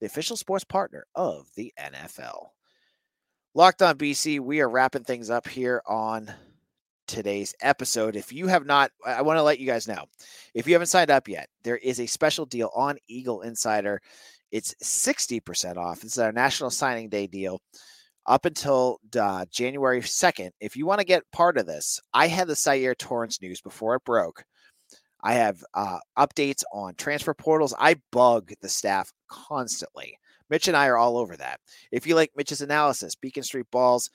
the 0.00 0.06
official 0.06 0.36
sports 0.36 0.64
partner 0.64 1.06
of 1.14 1.46
the 1.56 1.72
NFL. 1.78 2.48
Locked 3.54 3.82
on 3.82 3.96
BC, 3.98 4.40
we 4.40 4.60
are 4.60 4.68
wrapping 4.68 5.04
things 5.04 5.30
up 5.30 5.46
here 5.46 5.82
on 5.86 6.32
today's 7.06 7.54
episode. 7.60 8.16
If 8.16 8.32
you 8.32 8.46
have 8.48 8.64
not, 8.64 8.90
I 9.04 9.22
want 9.22 9.36
to 9.36 9.42
let 9.42 9.58
you 9.58 9.66
guys 9.66 9.86
know 9.86 10.04
if 10.54 10.66
you 10.66 10.72
haven't 10.72 10.86
signed 10.86 11.10
up 11.10 11.28
yet, 11.28 11.48
there 11.62 11.76
is 11.76 12.00
a 12.00 12.06
special 12.06 12.46
deal 12.46 12.70
on 12.74 12.96
Eagle 13.08 13.42
Insider. 13.42 14.00
It's 14.50 14.74
60% 14.82 15.76
off. 15.76 16.00
This 16.00 16.12
is 16.12 16.18
our 16.18 16.32
National 16.32 16.70
Signing 16.70 17.08
Day 17.08 17.26
deal 17.26 17.60
up 18.26 18.44
until 18.44 18.98
uh, 19.18 19.44
January 19.50 20.00
2nd. 20.00 20.50
If 20.60 20.76
you 20.76 20.86
want 20.86 21.00
to 21.00 21.06
get 21.06 21.30
part 21.32 21.58
of 21.58 21.66
this, 21.66 22.00
I 22.14 22.28
had 22.28 22.48
the 22.48 22.54
Syer 22.54 22.96
Torrance 22.96 23.40
news 23.40 23.60
before 23.60 23.94
it 23.94 24.04
broke. 24.04 24.44
I 25.22 25.34
have 25.34 25.62
uh, 25.74 25.98
updates 26.18 26.62
on 26.72 26.94
transfer 26.94 27.34
portals. 27.34 27.74
I 27.78 27.96
bug 28.10 28.52
the 28.60 28.68
staff 28.68 29.12
constantly. 29.28 30.18
Mitch 30.50 30.68
and 30.68 30.76
I 30.76 30.88
are 30.88 30.98
all 30.98 31.16
over 31.16 31.36
that. 31.36 31.60
If 31.92 32.06
you 32.06 32.14
like 32.14 32.32
Mitch's 32.36 32.60
analysis, 32.60 33.14
Beacon 33.14 33.42
Street 33.42 33.66
Balls, 33.70 34.10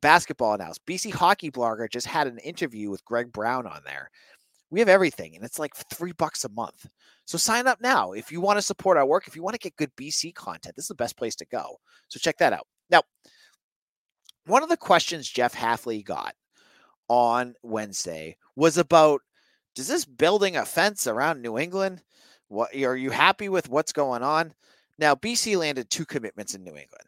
basketball 0.00 0.54
analysis, 0.54 0.80
BC 0.86 1.12
Hockey 1.12 1.50
Blogger 1.50 1.90
just 1.90 2.06
had 2.06 2.26
an 2.26 2.38
interview 2.38 2.90
with 2.90 3.04
Greg 3.04 3.32
Brown 3.32 3.66
on 3.66 3.82
there. 3.84 4.10
We 4.70 4.80
have 4.80 4.88
everything, 4.88 5.36
and 5.36 5.44
it's 5.44 5.58
like 5.58 5.74
three 5.92 6.12
bucks 6.12 6.44
a 6.44 6.48
month. 6.48 6.86
So 7.26 7.36
sign 7.36 7.66
up 7.66 7.80
now 7.82 8.12
if 8.12 8.32
you 8.32 8.40
want 8.40 8.56
to 8.56 8.62
support 8.62 8.96
our 8.96 9.04
work. 9.04 9.28
If 9.28 9.36
you 9.36 9.42
want 9.42 9.54
to 9.54 9.60
get 9.60 9.76
good 9.76 9.94
BC 9.96 10.34
content, 10.34 10.76
this 10.76 10.84
is 10.84 10.88
the 10.88 10.94
best 10.94 11.16
place 11.18 11.36
to 11.36 11.46
go. 11.46 11.76
So 12.08 12.18
check 12.18 12.38
that 12.38 12.54
out. 12.54 12.66
Now, 12.88 13.02
one 14.46 14.62
of 14.62 14.68
the 14.68 14.76
questions 14.76 15.28
Jeff 15.28 15.54
Hafley 15.54 16.04
got 16.04 16.34
on 17.08 17.54
Wednesday 17.62 18.36
was 18.56 18.78
about 18.78 19.20
does 19.74 19.88
this 19.88 20.04
building 20.04 20.56
a 20.56 20.64
fence 20.64 21.06
around 21.06 21.40
New 21.40 21.58
England? 21.58 22.02
What 22.48 22.74
are 22.74 22.96
you 22.96 23.10
happy 23.10 23.48
with 23.48 23.70
what's 23.70 23.92
going 23.92 24.22
on? 24.22 24.52
Now, 24.98 25.14
BC 25.14 25.56
landed 25.56 25.88
two 25.88 26.04
commitments 26.04 26.54
in 26.54 26.62
New 26.62 26.70
England. 26.76 27.06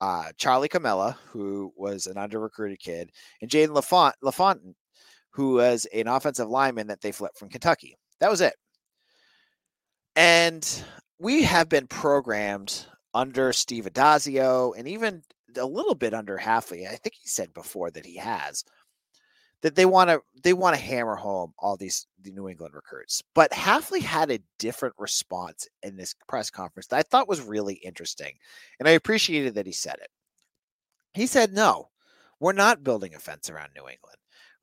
Uh, 0.00 0.32
Charlie 0.36 0.68
Camella, 0.68 1.16
who 1.30 1.72
was 1.76 2.06
an 2.06 2.18
under 2.18 2.38
recruited 2.38 2.78
kid, 2.78 3.10
and 3.40 3.50
Jaden 3.50 3.74
Lafont, 3.74 4.14
Lafontaine, 4.22 4.74
who 5.30 5.54
was 5.54 5.86
an 5.94 6.06
offensive 6.06 6.48
lineman 6.48 6.88
that 6.88 7.00
they 7.00 7.12
flipped 7.12 7.38
from 7.38 7.48
Kentucky. 7.48 7.96
That 8.20 8.30
was 8.30 8.42
it. 8.42 8.54
And 10.14 10.84
we 11.18 11.42
have 11.44 11.68
been 11.68 11.86
programmed 11.86 12.86
under 13.14 13.52
Steve 13.52 13.86
Adazio 13.86 14.76
and 14.76 14.86
even 14.86 15.22
a 15.58 15.66
little 15.66 15.94
bit 15.94 16.14
under 16.14 16.38
Hafley. 16.38 16.88
I 16.88 16.96
think 16.96 17.14
he 17.14 17.28
said 17.28 17.52
before 17.54 17.90
that 17.90 18.06
he 18.06 18.16
has 18.16 18.64
that 19.64 19.74
they 19.74 19.86
want 19.86 20.10
to 20.10 20.20
they 20.42 20.52
want 20.52 20.76
to 20.76 20.82
hammer 20.82 21.16
home 21.16 21.54
all 21.58 21.74
these 21.74 22.06
the 22.20 22.30
New 22.32 22.50
England 22.50 22.74
recruits. 22.74 23.22
But 23.34 23.50
Hafley 23.50 24.02
had 24.02 24.30
a 24.30 24.42
different 24.58 24.94
response 24.98 25.66
in 25.82 25.96
this 25.96 26.14
press 26.28 26.50
conference 26.50 26.88
that 26.88 26.98
I 26.98 27.02
thought 27.02 27.30
was 27.30 27.40
really 27.40 27.76
interesting, 27.76 28.34
and 28.78 28.86
I 28.86 28.92
appreciated 28.92 29.54
that 29.54 29.64
he 29.64 29.72
said 29.72 29.96
it. 30.02 30.10
He 31.14 31.26
said, 31.26 31.54
"No, 31.54 31.88
we're 32.40 32.52
not 32.52 32.84
building 32.84 33.14
a 33.14 33.18
fence 33.18 33.48
around 33.48 33.70
New 33.74 33.88
England. 33.88 34.18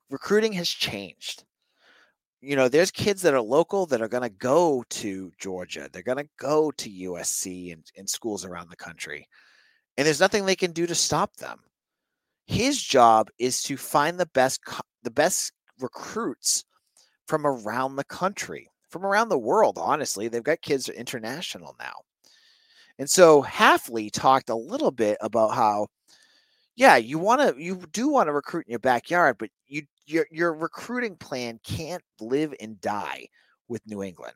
Recruiting 0.08 0.52
has 0.52 0.68
changed." 0.68 1.42
You 2.40 2.54
know, 2.54 2.68
there's 2.68 2.92
kids 2.92 3.22
that 3.22 3.34
are 3.34 3.40
local 3.40 3.86
that 3.86 4.02
are 4.02 4.08
going 4.08 4.22
to 4.22 4.28
go 4.28 4.84
to 4.88 5.32
Georgia. 5.36 5.88
They're 5.92 6.02
going 6.04 6.18
to 6.18 6.30
go 6.38 6.70
to 6.70 6.90
USC 6.90 7.72
and, 7.72 7.84
and 7.96 8.08
schools 8.08 8.44
around 8.44 8.70
the 8.70 8.76
country 8.76 9.28
and 9.96 10.06
there's 10.06 10.20
nothing 10.20 10.46
they 10.46 10.56
can 10.56 10.72
do 10.72 10.86
to 10.86 10.94
stop 10.94 11.36
them. 11.36 11.58
His 12.46 12.82
job 12.82 13.28
is 13.38 13.62
to 13.64 13.76
find 13.76 14.18
the 14.18 14.26
best 14.26 14.60
the 15.02 15.10
best 15.10 15.52
recruits 15.80 16.64
from 17.26 17.46
around 17.46 17.96
the 17.96 18.04
country, 18.04 18.68
from 18.90 19.04
around 19.04 19.28
the 19.28 19.38
world, 19.38 19.78
honestly. 19.78 20.28
They've 20.28 20.42
got 20.42 20.60
kids 20.62 20.88
international 20.88 21.74
now. 21.78 21.94
And 22.98 23.08
so 23.08 23.42
Hafley 23.42 24.10
talked 24.12 24.50
a 24.50 24.54
little 24.54 24.90
bit 24.90 25.16
about 25.20 25.54
how, 25.54 25.88
yeah, 26.76 26.96
you 26.96 27.18
want 27.18 27.40
to, 27.40 27.62
you 27.62 27.82
do 27.92 28.08
want 28.08 28.28
to 28.28 28.32
recruit 28.32 28.66
in 28.66 28.72
your 28.72 28.78
backyard, 28.78 29.36
but 29.38 29.50
you, 29.66 29.82
your, 30.06 30.26
your 30.30 30.54
recruiting 30.54 31.16
plan 31.16 31.58
can't 31.64 32.02
live 32.20 32.54
and 32.60 32.80
die 32.80 33.26
with 33.68 33.82
New 33.86 34.02
England. 34.02 34.34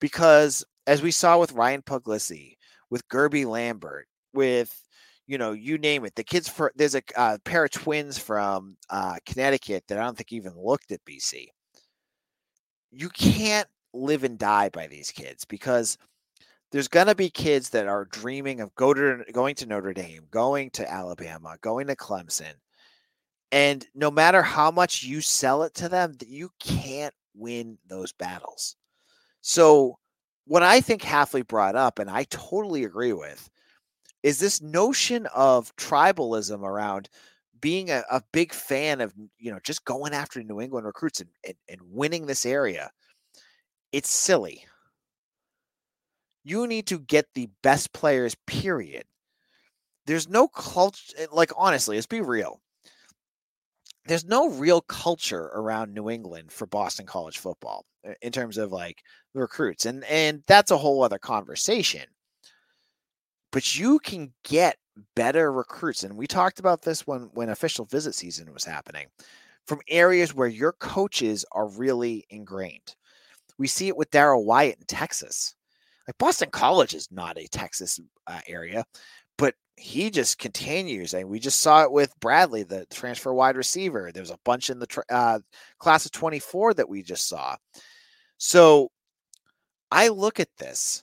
Because 0.00 0.64
as 0.86 1.02
we 1.02 1.10
saw 1.10 1.38
with 1.38 1.52
Ryan 1.52 1.82
Puglisi, 1.82 2.56
with 2.90 3.08
Guerby 3.08 3.44
Lambert, 3.44 4.06
with 4.36 4.80
you 5.26 5.38
know, 5.38 5.52
you 5.52 5.76
name 5.76 6.04
it. 6.04 6.14
The 6.14 6.22
kids 6.22 6.48
for 6.48 6.72
there's 6.76 6.94
a 6.94 7.02
uh, 7.16 7.38
pair 7.44 7.64
of 7.64 7.72
twins 7.72 8.18
from 8.18 8.76
uh, 8.90 9.16
Connecticut 9.26 9.84
that 9.88 9.98
I 9.98 10.04
don't 10.04 10.16
think 10.16 10.32
even 10.32 10.52
looked 10.56 10.92
at 10.92 11.04
BC. 11.04 11.48
You 12.92 13.08
can't 13.10 13.68
live 13.92 14.24
and 14.24 14.38
die 14.38 14.68
by 14.68 14.86
these 14.86 15.10
kids 15.10 15.44
because 15.44 15.98
there's 16.70 16.88
going 16.88 17.06
to 17.06 17.14
be 17.14 17.30
kids 17.30 17.70
that 17.70 17.86
are 17.86 18.04
dreaming 18.06 18.60
of 18.60 18.74
go 18.74 18.94
to 18.94 19.24
going 19.32 19.54
to 19.56 19.66
Notre 19.66 19.92
Dame, 19.92 20.26
going 20.30 20.70
to 20.70 20.90
Alabama, 20.90 21.56
going 21.60 21.88
to 21.88 21.96
Clemson. 21.96 22.52
And 23.52 23.86
no 23.94 24.10
matter 24.10 24.42
how 24.42 24.70
much 24.70 25.02
you 25.02 25.20
sell 25.20 25.62
it 25.62 25.74
to 25.74 25.88
them, 25.88 26.16
you 26.26 26.50
can't 26.60 27.14
win 27.34 27.78
those 27.88 28.12
battles. 28.12 28.76
So 29.40 29.98
what 30.46 30.62
I 30.62 30.80
think 30.80 31.02
Hafley 31.02 31.46
brought 31.46 31.76
up, 31.76 31.98
and 31.98 32.10
I 32.10 32.24
totally 32.24 32.84
agree 32.84 33.12
with, 33.12 33.48
is 34.26 34.40
this 34.40 34.60
notion 34.60 35.24
of 35.36 35.74
tribalism 35.76 36.60
around 36.62 37.08
being 37.60 37.90
a, 37.90 38.02
a, 38.10 38.20
big 38.32 38.52
fan 38.52 39.00
of 39.00 39.14
you 39.38 39.52
know 39.52 39.60
just 39.62 39.84
going 39.84 40.12
after 40.12 40.42
New 40.42 40.60
England 40.60 40.84
recruits 40.84 41.20
and, 41.20 41.30
and, 41.44 41.54
and 41.68 41.80
winning 41.80 42.26
this 42.26 42.44
area. 42.44 42.90
It's 43.92 44.10
silly. 44.10 44.66
You 46.42 46.66
need 46.66 46.88
to 46.88 46.98
get 46.98 47.26
the 47.34 47.48
best 47.62 47.92
players, 47.92 48.34
period. 48.48 49.04
There's 50.06 50.28
no 50.28 50.48
culture, 50.48 51.14
eh, 51.18 51.26
like 51.30 51.52
honestly, 51.56 51.94
let's 51.94 52.08
be 52.08 52.20
real. 52.20 52.60
There's 54.06 54.24
no 54.24 54.50
real 54.50 54.80
culture 54.80 55.52
around 55.54 55.94
New 55.94 56.10
England 56.10 56.50
for 56.50 56.66
Boston 56.66 57.06
college 57.06 57.38
football 57.38 57.86
in 58.22 58.32
terms 58.32 58.58
of 58.58 58.72
like 58.72 58.98
the 59.34 59.40
recruits. 59.40 59.86
And 59.86 60.02
and 60.06 60.42
that's 60.48 60.72
a 60.72 60.78
whole 60.78 61.04
other 61.04 61.18
conversation 61.20 62.06
but 63.52 63.76
you 63.76 63.98
can 64.00 64.32
get 64.44 64.76
better 65.14 65.52
recruits. 65.52 66.04
And 66.04 66.16
we 66.16 66.26
talked 66.26 66.58
about 66.58 66.82
this 66.82 67.06
when 67.06 67.30
when 67.34 67.50
official 67.50 67.84
visit 67.84 68.14
season 68.14 68.52
was 68.52 68.64
happening 68.64 69.06
from 69.66 69.80
areas 69.88 70.34
where 70.34 70.48
your 70.48 70.72
coaches 70.72 71.44
are 71.52 71.68
really 71.68 72.24
ingrained. 72.30 72.94
We 73.58 73.66
see 73.66 73.88
it 73.88 73.96
with 73.96 74.10
Darrell 74.10 74.44
Wyatt 74.44 74.78
in 74.78 74.86
Texas. 74.86 75.54
Like 76.06 76.18
Boston 76.18 76.50
College 76.50 76.94
is 76.94 77.08
not 77.10 77.38
a 77.38 77.48
Texas 77.48 77.98
uh, 78.28 78.40
area, 78.46 78.84
but 79.38 79.54
he 79.76 80.10
just 80.10 80.38
continues. 80.38 81.14
And 81.14 81.28
we 81.28 81.40
just 81.40 81.60
saw 81.60 81.82
it 81.82 81.90
with 81.90 82.18
Bradley, 82.20 82.62
the 82.62 82.86
transfer 82.86 83.34
wide 83.34 83.56
receiver. 83.56 84.12
There's 84.12 84.30
a 84.30 84.38
bunch 84.44 84.70
in 84.70 84.78
the 84.78 85.04
uh, 85.10 85.40
class 85.78 86.06
of 86.06 86.12
24 86.12 86.74
that 86.74 86.88
we 86.88 87.02
just 87.02 87.28
saw. 87.28 87.56
So 88.38 88.90
I 89.90 90.08
look 90.08 90.38
at 90.38 90.48
this 90.58 91.02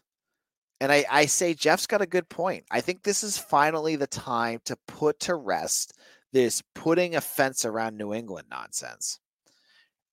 and 0.83 0.91
I, 0.91 1.05
I 1.09 1.25
say 1.27 1.53
Jeff's 1.53 1.87
got 1.87 2.01
a 2.01 2.05
good 2.05 2.27
point. 2.27 2.65
I 2.69 2.81
think 2.81 3.03
this 3.03 3.23
is 3.23 3.37
finally 3.37 3.95
the 3.95 4.05
time 4.05 4.59
to 4.65 4.75
put 4.85 5.17
to 5.21 5.35
rest 5.35 5.97
this 6.33 6.61
putting 6.75 7.15
a 7.15 7.21
fence 7.21 7.63
around 7.63 7.97
New 7.97 8.13
England 8.13 8.47
nonsense. 8.51 9.21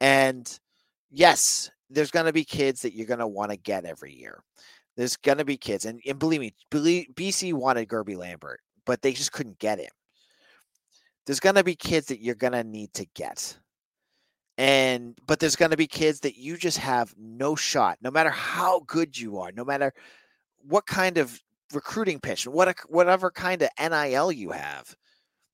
And 0.01 0.49
yes, 1.11 1.73
there's 1.91 2.13
going 2.13 2.27
to 2.27 2.33
be 2.33 2.45
kids 2.45 2.83
that 2.83 2.95
you're 2.95 3.09
going 3.09 3.19
to 3.19 3.27
want 3.27 3.51
to 3.51 3.57
get 3.57 3.85
every 3.85 4.15
year. 4.15 4.45
There's 4.97 5.17
going 5.17 5.39
to 5.39 5.45
be 5.45 5.57
kids, 5.57 5.87
and, 5.87 6.01
and 6.07 6.21
believe 6.21 6.41
me, 6.41 6.55
BC 6.71 7.53
wanted 7.53 7.89
Guerby 7.89 8.17
Lambert, 8.17 8.61
but 8.87 9.03
they 9.03 9.13
just 9.13 9.33
couldn't 9.33 9.59
get 9.59 9.81
him. 9.81 9.91
There's 11.27 11.41
going 11.41 11.57
to 11.57 11.65
be 11.65 11.75
kids 11.75 12.07
that 12.07 12.23
you're 12.23 12.37
going 12.37 12.53
to 12.53 12.63
need 12.63 12.95
to 12.95 13.07
get. 13.17 13.59
And, 14.57 15.19
but 15.27 15.41
there's 15.41 15.57
going 15.57 15.73
to 15.73 15.77
be 15.77 15.89
kids 15.89 16.21
that 16.21 16.37
you 16.37 16.57
just 16.57 16.79
have 16.79 17.13
no 17.19 17.57
shot, 17.57 17.99
no 18.03 18.13
matter 18.13 18.31
how 18.31 18.85
good 18.87 19.19
you 19.19 19.41
are, 19.41 19.51
no 19.51 19.65
matter 19.65 19.93
what 20.63 20.87
kind 20.87 21.19
of 21.19 21.41
recruiting 21.73 22.21
pitch, 22.21 22.47
what 22.47 22.69
a, 22.69 22.75
whatever 22.89 23.31
kind 23.31 23.63
of 23.63 23.71
NIL 23.79 24.33
you 24.33 24.51
have, 24.51 24.95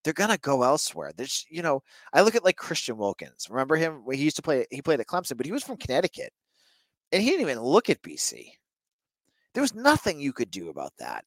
they're 0.03 0.13
gonna 0.13 0.39
go 0.39 0.63
elsewhere. 0.63 1.13
There's, 1.17 1.45
you 1.51 1.63
know, 1.63 1.83
I 2.13 2.23
look 2.23 2.35
at 2.35 2.45
like 2.45 2.57
Christian 2.57 2.97
Wilkins. 2.97 3.49
Remember 3.51 3.77
him? 3.77 4.03
He 4.11 4.23
used 4.23 4.37
to 4.37 4.43
play. 4.43 4.67
He 4.71 4.83
played 4.83 5.01
at 5.01 5.07
Clemson, 5.07 5.37
but 5.37 5.47
he 5.47 5.53
was 5.53 5.65
from 5.65 5.77
Connecticut, 5.77 6.33
and 7.13 7.23
he 7.23 7.31
didn't 7.31 7.43
even 7.43 7.61
look 7.61 7.91
at 7.91 8.03
BC. 8.03 8.51
There 9.55 9.63
was 9.63 9.75
nothing 9.75 10.21
you 10.21 10.33
could 10.33 10.51
do 10.51 10.69
about 10.69 10.93
that. 10.99 11.25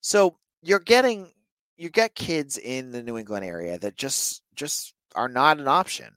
So 0.00 0.38
you're 0.62 0.80
getting 0.80 1.32
you 1.76 1.90
get 1.90 2.14
kids 2.14 2.58
in 2.58 2.92
the 2.92 3.02
New 3.02 3.18
England 3.18 3.44
area 3.44 3.78
that 3.78 3.96
just 3.96 4.42
just 4.54 4.94
are 5.14 5.28
not 5.28 5.58
an 5.58 5.68
option, 5.68 6.14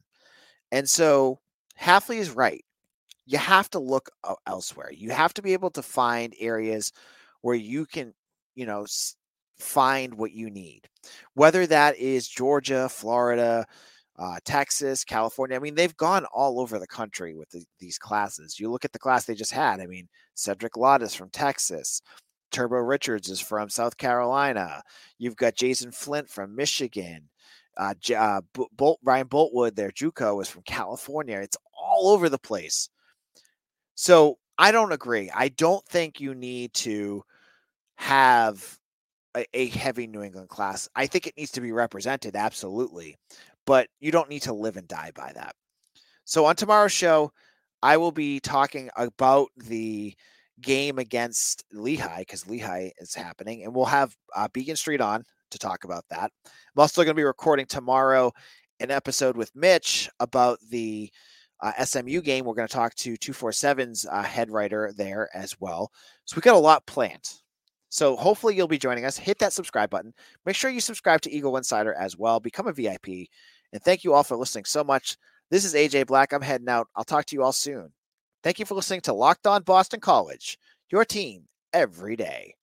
and 0.72 0.90
so 0.90 1.40
Hafley 1.80 2.18
is 2.18 2.32
right 2.32 2.65
you 3.26 3.38
have 3.38 3.70
to 3.72 3.80
look 3.80 4.10
elsewhere. 4.48 4.92
You 4.92 5.12
have 5.12 5.34
to 5.36 5.42
be 5.42 5.54
able 5.54 5.72
to 5.72 5.82
find 5.82 6.34
areas 6.40 6.92
where 7.42 7.56
you 7.56 7.86
can, 7.86 8.14
you 8.56 8.66
know, 8.66 8.86
find 9.60 10.14
what 10.14 10.32
you 10.32 10.50
need. 10.50 10.88
Whether 11.34 11.66
that 11.68 11.98
is 11.98 12.28
Georgia, 12.28 12.90
Florida, 12.90 13.66
uh, 14.18 14.38
Texas, 14.46 15.04
California. 15.04 15.56
I 15.56 15.60
mean, 15.60 15.76
they've 15.76 15.96
gone 15.98 16.26
all 16.34 16.60
over 16.60 16.80
the 16.80 16.88
country 16.88 17.36
with 17.36 17.50
the, 17.50 17.66
these 17.80 17.98
classes. 17.98 18.60
You 18.60 18.70
look 18.70 18.86
at 18.86 18.94
the 18.94 19.00
class 19.00 19.26
they 19.26 19.36
just 19.36 19.52
had. 19.52 19.82
I 19.82 19.88
mean, 19.88 20.08
Cedric 20.36 20.78
Lott 20.78 21.02
is 21.02 21.14
from 21.14 21.30
Texas. 21.30 22.02
Turbo 22.52 22.78
Richards 22.78 23.30
is 23.30 23.42
from 23.42 23.70
South 23.70 23.98
Carolina. 23.98 24.82
You've 25.18 25.36
got 25.36 25.56
Jason 25.56 25.92
Flint 25.92 26.30
from 26.30 26.56
Michigan. 26.56 27.30
Uh, 27.78 27.94
uh, 28.16 28.40
Bolt, 28.78 29.00
Ryan 29.04 29.28
Boltwood, 29.28 29.76
their 29.76 29.92
JUCO, 29.92 30.42
is 30.42 30.50
from 30.50 30.62
California. 30.62 31.40
It's 31.40 31.58
all 31.78 32.08
over 32.08 32.30
the 32.30 32.38
place. 32.38 32.88
So 33.96 34.38
I 34.58 34.72
don't 34.72 34.92
agree. 34.92 35.32
I 35.34 35.50
don't 35.50 35.86
think 35.86 36.20
you 36.20 36.36
need 36.36 36.74
to 36.76 37.24
have 37.98 38.78
a, 39.36 39.46
a, 39.54 39.68
heavy 39.68 40.08
New 40.08 40.22
England 40.22 40.50
class. 40.50 40.88
I 40.96 41.08
think 41.08 41.28
it 41.28 41.38
needs 41.38 41.52
to 41.52 41.62
be 41.62 41.72
represented, 41.72 42.36
absolutely, 42.36 43.18
but 43.66 43.88
you 44.00 44.12
don't 44.12 44.30
need 44.30 44.44
to 44.44 44.54
live 44.54 44.78
and 44.78 44.88
die 44.88 45.12
by 45.16 45.32
that. 45.34 45.56
So 46.26 46.46
on 46.46 46.56
tomorrow's 46.56 46.92
show, 46.92 47.32
I 47.82 47.98
will 47.98 48.12
be 48.12 48.40
talking 48.40 48.90
about 48.98 49.50
the 49.56 50.16
game 50.62 51.00
against 51.00 51.64
Lehigh 51.72 52.20
because 52.20 52.48
Lehigh 52.48 52.92
is 52.98 53.14
happening, 53.14 53.64
and 53.64 53.74
we'll 53.74 53.86
have 53.86 54.16
uh, 54.36 54.48
Beacon 54.52 54.76
Street 54.76 55.02
on 55.02 55.24
to 55.52 55.60
talk 55.60 55.84
about 55.84 56.06
that. 56.10 56.32
I'm 56.46 56.82
also 56.82 57.04
going 57.04 57.14
to 57.16 57.20
be 57.20 57.24
recording 57.24 57.66
tomorrow 57.66 58.32
an 58.80 58.92
episode 58.92 59.38
with 59.38 59.56
Mitch 59.56 60.10
about 60.20 60.60
the 60.70 61.12
uh, 61.66 61.84
SMU 61.84 62.22
game. 62.22 62.46
We're 62.46 62.54
going 62.54 62.68
to 62.68 62.74
talk 62.74 62.94
to 62.96 63.16
247's 63.16 64.06
uh, 64.06 64.24
head 64.24 64.52
writer 64.52 64.94
there 64.96 65.30
as 65.34 65.56
well. 65.60 65.92
So 66.26 66.36
we 66.36 66.42
got 66.42 66.56
a 66.56 66.60
lot 66.60 66.86
planned. 66.86 67.30
So 67.90 68.16
hopefully 68.16 68.56
you'll 68.56 68.68
be 68.68 68.78
joining 68.78 69.06
us. 69.06 69.18
Hit 69.18 69.40
that 69.40 69.54
subscribe 69.54 69.90
button. 69.90 70.14
Make 70.46 70.56
sure 70.56 70.70
you 70.70 70.82
subscribe 70.82 71.22
to 71.22 71.32
Eagle 71.32 71.58
Insider 71.58 71.94
as 71.94 72.18
well. 72.18 72.40
Become 72.40 72.68
a 72.68 72.74
VIP. 72.74 73.08
And 73.74 73.82
thank 73.82 74.04
you 74.04 74.14
all 74.14 74.24
for 74.24 74.38
listening 74.38 74.66
so 74.66 74.84
much. 74.84 75.18
This 75.50 75.66
is 75.66 75.74
AJ 75.74 76.08
Black. 76.08 76.34
I'm 76.34 76.42
heading 76.42 76.70
out. 76.70 76.88
I'll 76.96 77.04
talk 77.04 77.26
to 77.26 77.36
you 77.36 77.44
all 77.44 77.54
soon. 77.54 77.92
Thank 78.44 78.60
you 78.60 78.66
for 78.66 78.76
listening 78.76 79.02
to 79.02 79.14
Locked 79.14 79.48
On 79.48 79.64
Boston 79.64 80.00
College, 80.00 80.58
your 80.92 81.06
team 81.06 81.46
every 81.74 82.16
day. 82.16 82.56